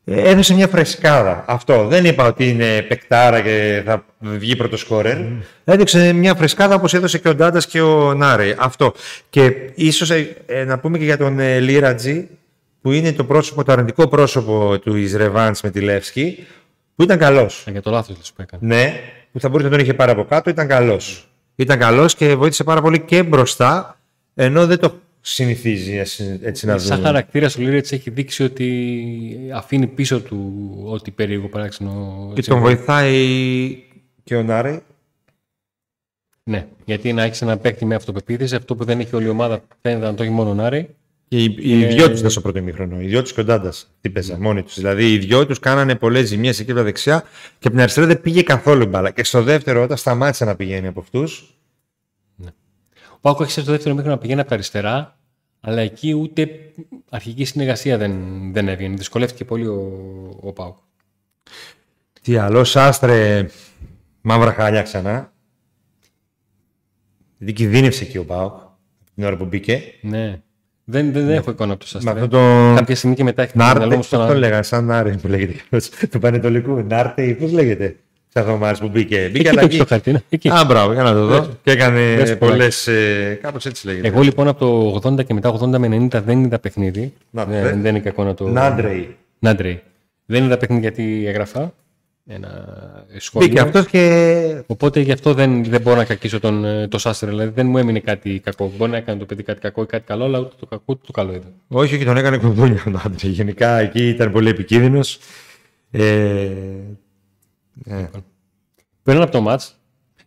[0.06, 1.44] Ε, έδωσε μια φρεσκάδα.
[1.48, 1.88] Αυτό.
[1.88, 5.18] Δεν είπα ότι είναι πεκτάρα και θα βγει πρώτο σκόρερ.
[5.18, 5.42] Mm.
[5.64, 8.56] Έδειξε μια φρεσκάδα όπως έδωσε και ο Ντάντας και ο Νάρε.
[8.60, 8.94] Αυτό.
[9.30, 12.28] Και ίσως ε, ε, να πούμε και για τον ε, Λίρατζι,
[12.82, 16.48] που είναι το πρόσωπο, το αρνητικό πρόσωπο του Ισρεβάν με τη Λεύσκη,
[16.96, 17.64] που ήταν καλός.
[17.68, 18.76] Ε, για το λάθος που έκανε.
[18.76, 19.00] Ναι,
[19.32, 21.30] που θα μπορούσε να τον είχε πάρει από κάτω, ήταν καλός.
[21.56, 24.00] Ήταν καλός και βοήθησε πάρα πολύ και μπροστά,
[24.36, 25.98] ενώ δεν το συνηθίζει
[26.42, 26.96] έτσι να δούμε.
[26.96, 32.32] Σαν χαρακτήρα ο Λίρετ έχει δείξει ότι αφήνει πίσω του ό,τι περίεργο παράξενο.
[32.36, 33.78] Και τον βοηθάει
[34.24, 34.82] και ο Νάρη.
[36.44, 39.64] Ναι, γιατί να έχεις ένα παίκτη με αυτοπεποίθηση, αυτό που δεν έχει όλη η ομάδα
[39.82, 40.90] φαίνεται να το έχει μόνο ο Νάρη.
[41.28, 43.02] Και οι, οι δυο τους ήταν στο πρώτο ημίχρονο.
[43.02, 43.74] Οι δυο τους κοντάντα.
[44.02, 44.46] Τι παίζαν ναι.
[44.46, 44.76] μόνοι τους.
[44.76, 48.22] Δηλαδή οι δυο τους κάνανε πολλές ζημιέ εκεί από δεξιά και από την αριστερά δεν
[48.22, 49.12] πήγε καθόλου μπάλα.
[49.12, 51.59] Και στο δεύτερο, όταν σταμάτησε να πηγαίνει από αυτούς.
[53.22, 53.30] Ναι.
[53.30, 55.18] Ο Πάκο έχει στο δεύτερο ημίχρονο να πηγαίνει από τα αριστερά,
[55.62, 56.50] Αλλά εκεί ούτε
[57.10, 58.14] αρχική συνεργασία δεν,
[58.54, 58.96] δεν έβγαινε.
[58.96, 59.92] Δυσκολεύτηκε πολύ ο,
[60.42, 60.78] ο Πάουκ.
[62.22, 63.46] Τι άλλο, Σάστρε,
[64.22, 65.34] μαύρα χάλια ξανά.
[67.38, 68.54] Γιατί κινδύνευσε εκεί ο Πάουκ
[69.16, 69.82] την ώρα που μπήκε.
[70.02, 70.42] Ναι.
[70.84, 72.22] Δεν, δεν, δεν έχω εικόνα από το Με Σάστρε.
[72.24, 72.76] αυτό το.
[72.76, 74.86] Κάποια στιγμή και μετά έχει το Νάρτε, μυαλό μου πώς στο το να- λέγανε, σαν
[74.86, 75.54] Νάρτε που λέγεται.
[76.12, 76.84] του Πανετολικού.
[76.88, 78.00] Νάρτε, πώς λέγεται.
[78.34, 79.18] Σαν Θωμάρη που μπήκε.
[79.32, 79.66] Μπήκε Εκεί το αλλαγή.
[79.68, 80.20] έχεις το χαρτί, ναι.
[80.30, 80.50] Εκεί.
[80.50, 81.48] Α, μπράβο, για να το δω.
[81.64, 82.52] Και έκανε Δες πολλά.
[82.52, 82.88] πολλές.
[82.88, 84.08] Ε, Κάπως έτσι λέγεται.
[84.08, 87.14] Εγώ λοιπόν από το 80 και μετά 80 με 90 δεν είδα παιχνίδι.
[87.30, 87.72] Να το δεν, δες.
[87.72, 88.48] δεν είναι κακό να το.
[88.48, 89.16] Νάντρεϊ.
[89.40, 89.82] Νάντρεϊ.
[90.26, 91.74] Δεν είδα παιχνίδι γιατί έγραφα
[92.28, 92.50] ένα
[93.18, 93.48] σχόλιο.
[93.48, 94.64] Μπήκε αυτός και.
[94.68, 97.30] Οπότε γι' αυτό δεν, δεν μπορώ να κακίσω τον, ε, το Σάστρε.
[97.30, 98.72] Δηλαδή δεν μου έμεινε κάτι κακό.
[98.78, 101.02] Μπορεί να έκανε το παιδί κάτι κακό ή κάτι καλό, αλλά ούτε το κακό ούτε
[101.06, 101.48] το καλό είδα.
[101.68, 103.32] Όχι, όχι, τον έκανε κουδούνια ο Νάντρεϊ.
[103.32, 105.20] Γενικά εκεί ήταν πολύ επικίνδυνος.
[105.92, 106.48] Ε,
[107.86, 108.06] ε,
[109.04, 109.80] Πριν από το μάτς,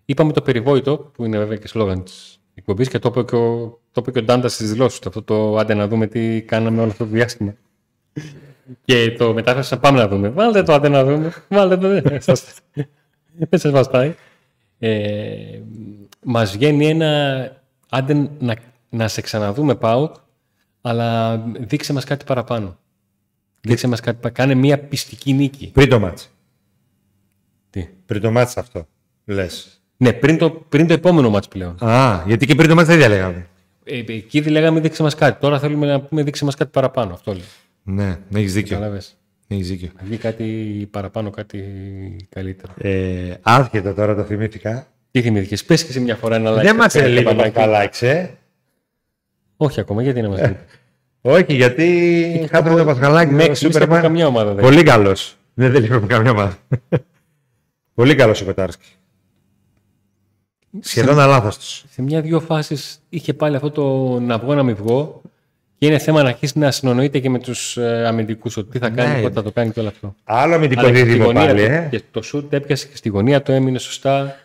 [0.04, 3.80] είπαμε το περιβόητο, που είναι βέβαια και σλόγαν της εκπομπής και το είπε και ο,
[3.92, 5.08] το είπε και ο Ντάντας στις δηλώσεις του.
[5.08, 7.54] Αυτό το άντε να δούμε τι κάναμε όλο αυτό το διάστημα.
[8.84, 10.28] και το μετάφρασα πάμε να δούμε.
[10.28, 11.32] Βάλτε το άντε να δούμε.
[11.48, 11.88] Βάλτε το.
[12.02, 12.54] Δεν σας-
[13.38, 14.14] δεν σας βαστάει.
[14.78, 15.60] Ε,
[16.24, 17.42] Μας βγαίνει ένα
[17.88, 18.56] άντε να,
[18.90, 20.14] να σε ξαναδούμε, Πάουκ,
[20.80, 22.76] αλλά δείξε μας κάτι παραπάνω.
[23.60, 24.48] Δείξε μας κάτι παραπάνω.
[24.48, 25.70] Κάνε μια πιστική νίκη.
[25.72, 26.30] πριν το μάτς.
[27.72, 28.86] Τι; Πριν το μάτς αυτό.
[29.24, 29.80] Λες.
[29.96, 31.76] Ναι, πριν το, πριν το επόμενο μάτς πλέον.
[31.84, 33.46] Α, γιατί και πριν το μάτς δεν διαλέγαμε.
[33.84, 35.40] Ε, εκεί λέγαμε δείξε μας κάτι.
[35.40, 37.12] Τώρα θέλουμε να πούμε δείξε μας κάτι παραπάνω.
[37.14, 37.44] Αυτό λέει.
[37.82, 38.76] Ναι, έχεις δίκιο.
[38.76, 39.16] Κατάλαβες.
[39.48, 39.88] Έχεις δίκιο.
[39.98, 40.44] Να βγει κάτι
[40.90, 41.62] παραπάνω, κάτι
[42.28, 42.72] καλύτερο.
[42.78, 44.86] Ε, άσχετα τώρα το θυμήθηκα.
[45.10, 46.62] Τι θυμήθηκες, πες και εσύ μια φορά ένα like.
[46.62, 47.52] δεν μας Πες, ελείπει το καμπανάκι.
[47.54, 48.30] Πασχαλάκη,
[49.56, 50.56] Όχι ακόμα, γιατί να μας λείπει.
[51.20, 53.32] Όχι, γιατί χάσαμε το Πασχαλάκη.
[53.32, 54.02] με το έξι μισή από Σούπερμαν.
[54.02, 54.64] καμιά ομάδα δεν.
[54.64, 55.36] Πολύ καλός.
[55.54, 56.58] Δεν δεν λείπει από καμιά ομάδα.
[57.94, 58.86] Πολύ καλός ο Κοτάρσκι.
[60.80, 61.84] Σχεδόν αλάθαστος.
[61.90, 65.20] Σε μια-δυο φάσεις είχε πάλι αυτό το να βγω να μην βγω
[65.78, 68.88] και είναι θέμα να αρχίσει να συνονοείται και με τους ε, αμυντικούς ότι τι θα
[68.90, 69.20] κάνει, Ναι.
[69.22, 70.14] πότε θα το κάνει και όλο αυτό.
[70.24, 71.66] Άλλο με την Αλλά και στη δίδυμο γωνία πάλι.
[71.66, 71.88] το- Ε.
[71.90, 74.36] και το σουτ έπιασε και στη γωνία, το έμεινε σωστά.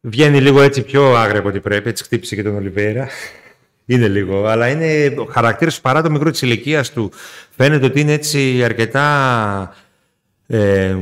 [0.00, 1.88] Βγαίνει λίγο έτσι πιο άγρια από ό,τι πρέπει.
[1.88, 3.08] Έτσι χτύπησε και τον Ολιβέρα.
[3.86, 7.10] Είναι λίγο, αλλά είναι ο χαρακτήρας παρά το μικρό της ηλικίας του.
[7.50, 9.74] Φαίνεται ότι είναι έτσι αρκετά.
[10.46, 10.96] Ε,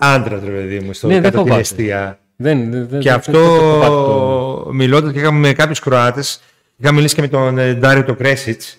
[0.00, 1.60] άντρα, ρε παιδί μου, στο Ναι, δεν κάτω την φοβάται.
[1.60, 2.18] αιστεία.
[2.36, 5.80] Δεν, δεν, δεν- Και δεν- δεν- δεν φοβάται το- αυτό, μιλώντας και είχαμε με κάποιους
[5.80, 6.40] Κροάτες,
[6.76, 8.78] είχα μιλήσει και με τον ε, Ντάριο το Κρέσιτς,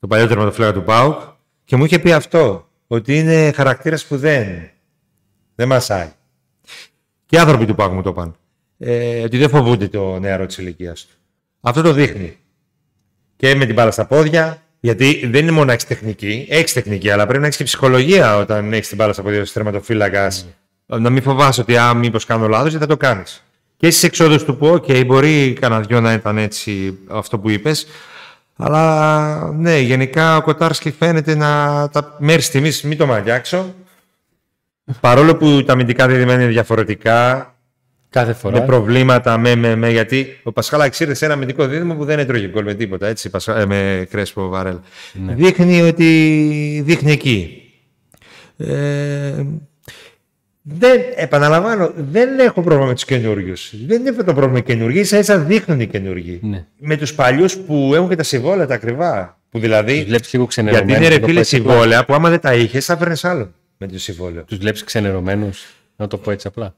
[0.00, 1.18] τον παλιό τερματοφύλακα του Πάουκ,
[1.64, 4.46] και μου είχε πει αυτό, ότι είναι χαρακτήρας που δεν,
[5.54, 6.08] δεν μασάει.
[7.26, 8.36] Και οι άνθρωποι του Πάουκ μου το είπαν.
[8.78, 11.14] Ε, ότι δεν φοβούνται το νεαρό της ηλικίας του.
[11.60, 12.36] Αυτό το δείχνει.
[13.36, 17.10] Και με την μπάλα στα πόδια, γιατί δεν είναι μόνο να έχεις τεχνική, έχεις τεχνική,
[17.10, 20.46] αλλά πρέπει να έχεις και ψυχολογία όταν έχεις την μπάλα στα πόδια του τερματοφύλακας.
[20.86, 23.44] Να μην φοβάσαι ότι α, μήπως κάνω λάθος, γιατί θα το κάνεις.
[23.76, 27.86] Και στις εξόδους του που, OK, μπορεί κανένα δυο να ήταν έτσι αυτό που είπες.
[28.56, 33.74] Αλλά ναι, γενικά ο Κοτάρσκι φαίνεται να τα μέρη στιγμής μην το μαγιάξω.
[35.00, 37.53] Παρόλο που τα αμυντικά δεδομένα είναι διαφορετικά,
[38.14, 38.58] Κάθε φορά.
[38.60, 42.18] με προβλήματα, με, με, με, γιατί ο Πασχάλα ήρθε σε ένα αμυντικό δίδυμο που δεν
[42.18, 44.76] έτρωγε γκολ με τίποτα, έτσι, Πασχα- ε, με Κρέσπο Βαρέλ.
[45.12, 47.62] Δείχνει ότι δείχνει εκεί.
[48.56, 49.44] Ε,
[50.62, 53.72] δεν, επαναλαμβάνω, δεν έχω πρόβλημα με τους καινούριους.
[53.86, 56.38] Δεν είναι αυτό το πρόβλημα οι καινούργοι, ίσα ίσα δείχνουν οι καινούργοι.
[56.42, 56.64] Ναι.
[56.78, 59.38] Με τους παλιούς που έχουν και τα συμβόλαια τα ακριβά.
[59.50, 59.96] Που δηλαδή.
[59.96, 60.96] Τους βλέπεις λίγο γιατί ξενερωμένους.
[60.96, 61.70] είναι να ρε το φίλε πω έτσι απλά.
[61.72, 64.42] συμβόλαια που άμα δεν τα είχες, θα φέρνεις άλλο με το συμβόλαιο.
[64.44, 65.64] Τους βλέπεις ξενερωμένους,
[65.96, 66.74] να το πω έτσι απλά.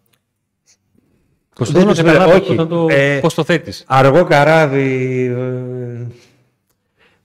[1.58, 2.46] Δεν Δεν τους το βλέπω, καταλάβω όχι.
[2.46, 5.24] πώς, να το, Ε, πώς το θέτεις; Αργό καράβι.
[5.24, 6.06] ε,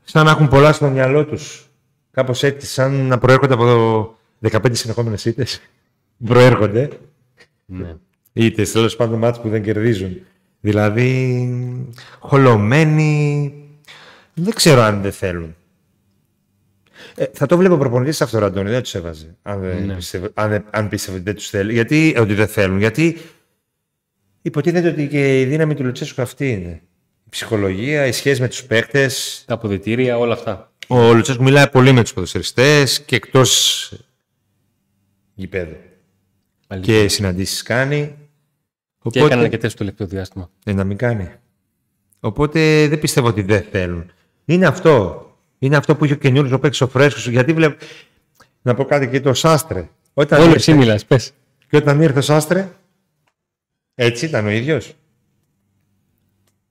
[0.04, 1.66] σαν να έχουν πολλά στο μυαλό τους.
[2.12, 5.62] Κάπως έτσι, σαν να προέρχονται από 15 συνεχόμενες ήττες.
[6.26, 6.90] προέρχονται.
[7.66, 7.96] Ναι.
[8.34, 10.18] Είτε τέλος πάντων μάτς που δεν κερδίζουν.
[10.60, 11.86] Δηλαδή,
[12.20, 13.54] χολωμένοι.
[14.34, 15.56] Δεν ξέρω αν δεν θέλουν.
[17.16, 19.36] Ε, θα το βλέπω προπονητής σε αυτό, Αντώνη, δεν τους έβαζε.
[19.42, 19.94] Αν, δεν Ναι.
[19.96, 21.74] πιστεύω, αν, δεν- αν πίστευε ότι δεν τους θέλει.
[21.74, 22.80] Γιατί, ότι δεν θέλουν.
[22.80, 23.18] Γιατί
[24.42, 26.82] υποτίθεται ότι και η δύναμη του Λουτσέσκου αυτή είναι.
[27.26, 29.44] Η ψυχολογία, η σχέση με τους παίκτες.
[29.48, 30.72] Τα αποδητήρια, όλα αυτά.
[30.88, 33.94] Ο Λουτσέσκου μιλάει πολύ με τους ποδοσφαιριστές και εκτός
[35.34, 35.76] γηπέδου.
[36.68, 37.02] Αλήθεια.
[37.02, 38.16] Και συναντήσεις κάνει.
[39.10, 40.50] Και έκαναν αρκετές στο τελευταίο διάστημα.
[40.64, 41.32] Ε, να μην κάνει.
[42.20, 44.12] Οπότε δεν πιστεύω ότι δεν θέλουν.
[44.46, 45.26] Είναι αυτό.
[45.60, 47.28] Είναι αυτό που είχε ο καινούριο ο παίκτης ο φρέσκος.
[47.28, 47.86] Γιατί βλέπω.
[48.62, 49.90] Να πω κάτι και το Σάστρε.
[50.14, 51.32] Όταν Όλο ήρθε, εσύ μιλάς, πες.
[51.70, 52.70] και όταν ήρθε ο Σάστρε,
[54.06, 54.94] έτσι ήταν ο ίδιος;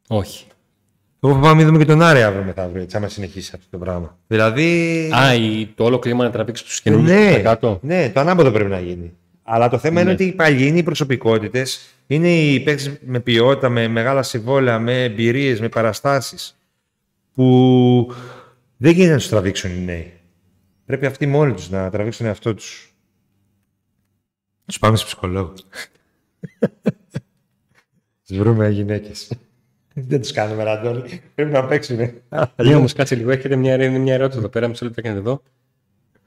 [0.08, 0.44] Όχι.
[1.22, 4.18] Εγώ φοβάμαι να δούμε και τον Άρη αύριο μεθαύριο, έτσι, άμα συνεχίσει αυτό το πράγμα.
[4.26, 5.10] Δηλαδή.
[5.14, 7.38] Α, η- το όλο κλίμα να τραβήξει τους καινούργιους ναι, ναι.
[7.40, 7.78] κάτω.
[7.82, 9.12] ναι, το ανάποδο πρέπει να γίνει.
[9.42, 10.14] Αλλά το θέμα είναι Ναι.
[10.14, 15.02] ότι οι παλιοί είναι οι προσωπικότητες, είναι οι παίκτες με ποιότητα, με μεγάλα συμβόλαια, με
[15.04, 16.54] εμπειρίες, με παραστάσεις.
[17.34, 18.14] Που που
[18.76, 20.12] δεν γίνεται να τους τραβήξουν οι νέοι.
[20.86, 22.94] Πρέπει αυτοί μόνοι τους να τραβήξουν εαυτό τους.
[24.66, 25.52] Τους πάμε σε ψυχολόγο.
[28.30, 29.32] Του βρούμε γυναίκες.
[30.08, 31.22] Δεν τους κάνουμε ραντόλι.
[31.34, 31.96] Πρέπει να παίξουν.
[31.96, 33.30] Ναι, όμως κάτσε λίγο.
[33.30, 34.68] Έχετε μια, μια ερώτηση εδώ πέρα.
[34.68, 35.42] Μισό λεπτό κάνετε εδώ.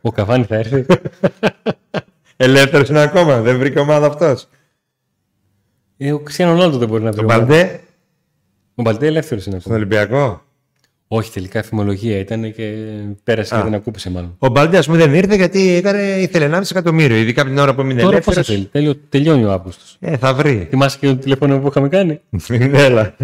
[0.01, 0.85] Ο Καβάνη θα έρθει.
[2.37, 3.41] Ελεύθερος είναι ακόμα.
[3.41, 4.47] Δεν βρήκε ομάδα αυτός.
[5.97, 7.25] Ε, ο Κριστιανό Ρονάλντο δεν μπορεί να βρει.
[7.25, 7.45] Τον ομάδα.
[7.45, 7.79] Μπαλντέ
[8.75, 9.85] Ο Μπαλτέ ελεύθερος είναι στον ακόμα.
[9.85, 10.43] Ολυμπιακό.
[11.16, 12.74] Όχι, τελικά εφημολογία ήταν και
[13.24, 13.57] πέρασε Α.
[13.57, 14.36] και δεν ακούπησε μάλλον.
[14.39, 17.18] Ο Μπαλντέ, ας πούμε, δεν ήρθε γιατί έκανε, ήθελε 1,5 εκατομμύριο.
[17.18, 18.57] Ειδικά από την ώρα που έμεινε Τώρα πόσα ελεύθερο.
[18.57, 19.97] θέλει; Τέλειο, τελειώνει ο Αύγουστος.
[19.99, 20.68] Ε, θα βρει.
[20.70, 22.20] Θυμάσαι και το τηλέφωνο που είχαμε κάνει;
[22.88, 23.16] Έλα.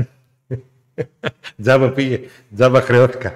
[1.61, 2.19] Τζάμπα πήγε.
[2.55, 3.33] Τζάμπα χρεώθηκα.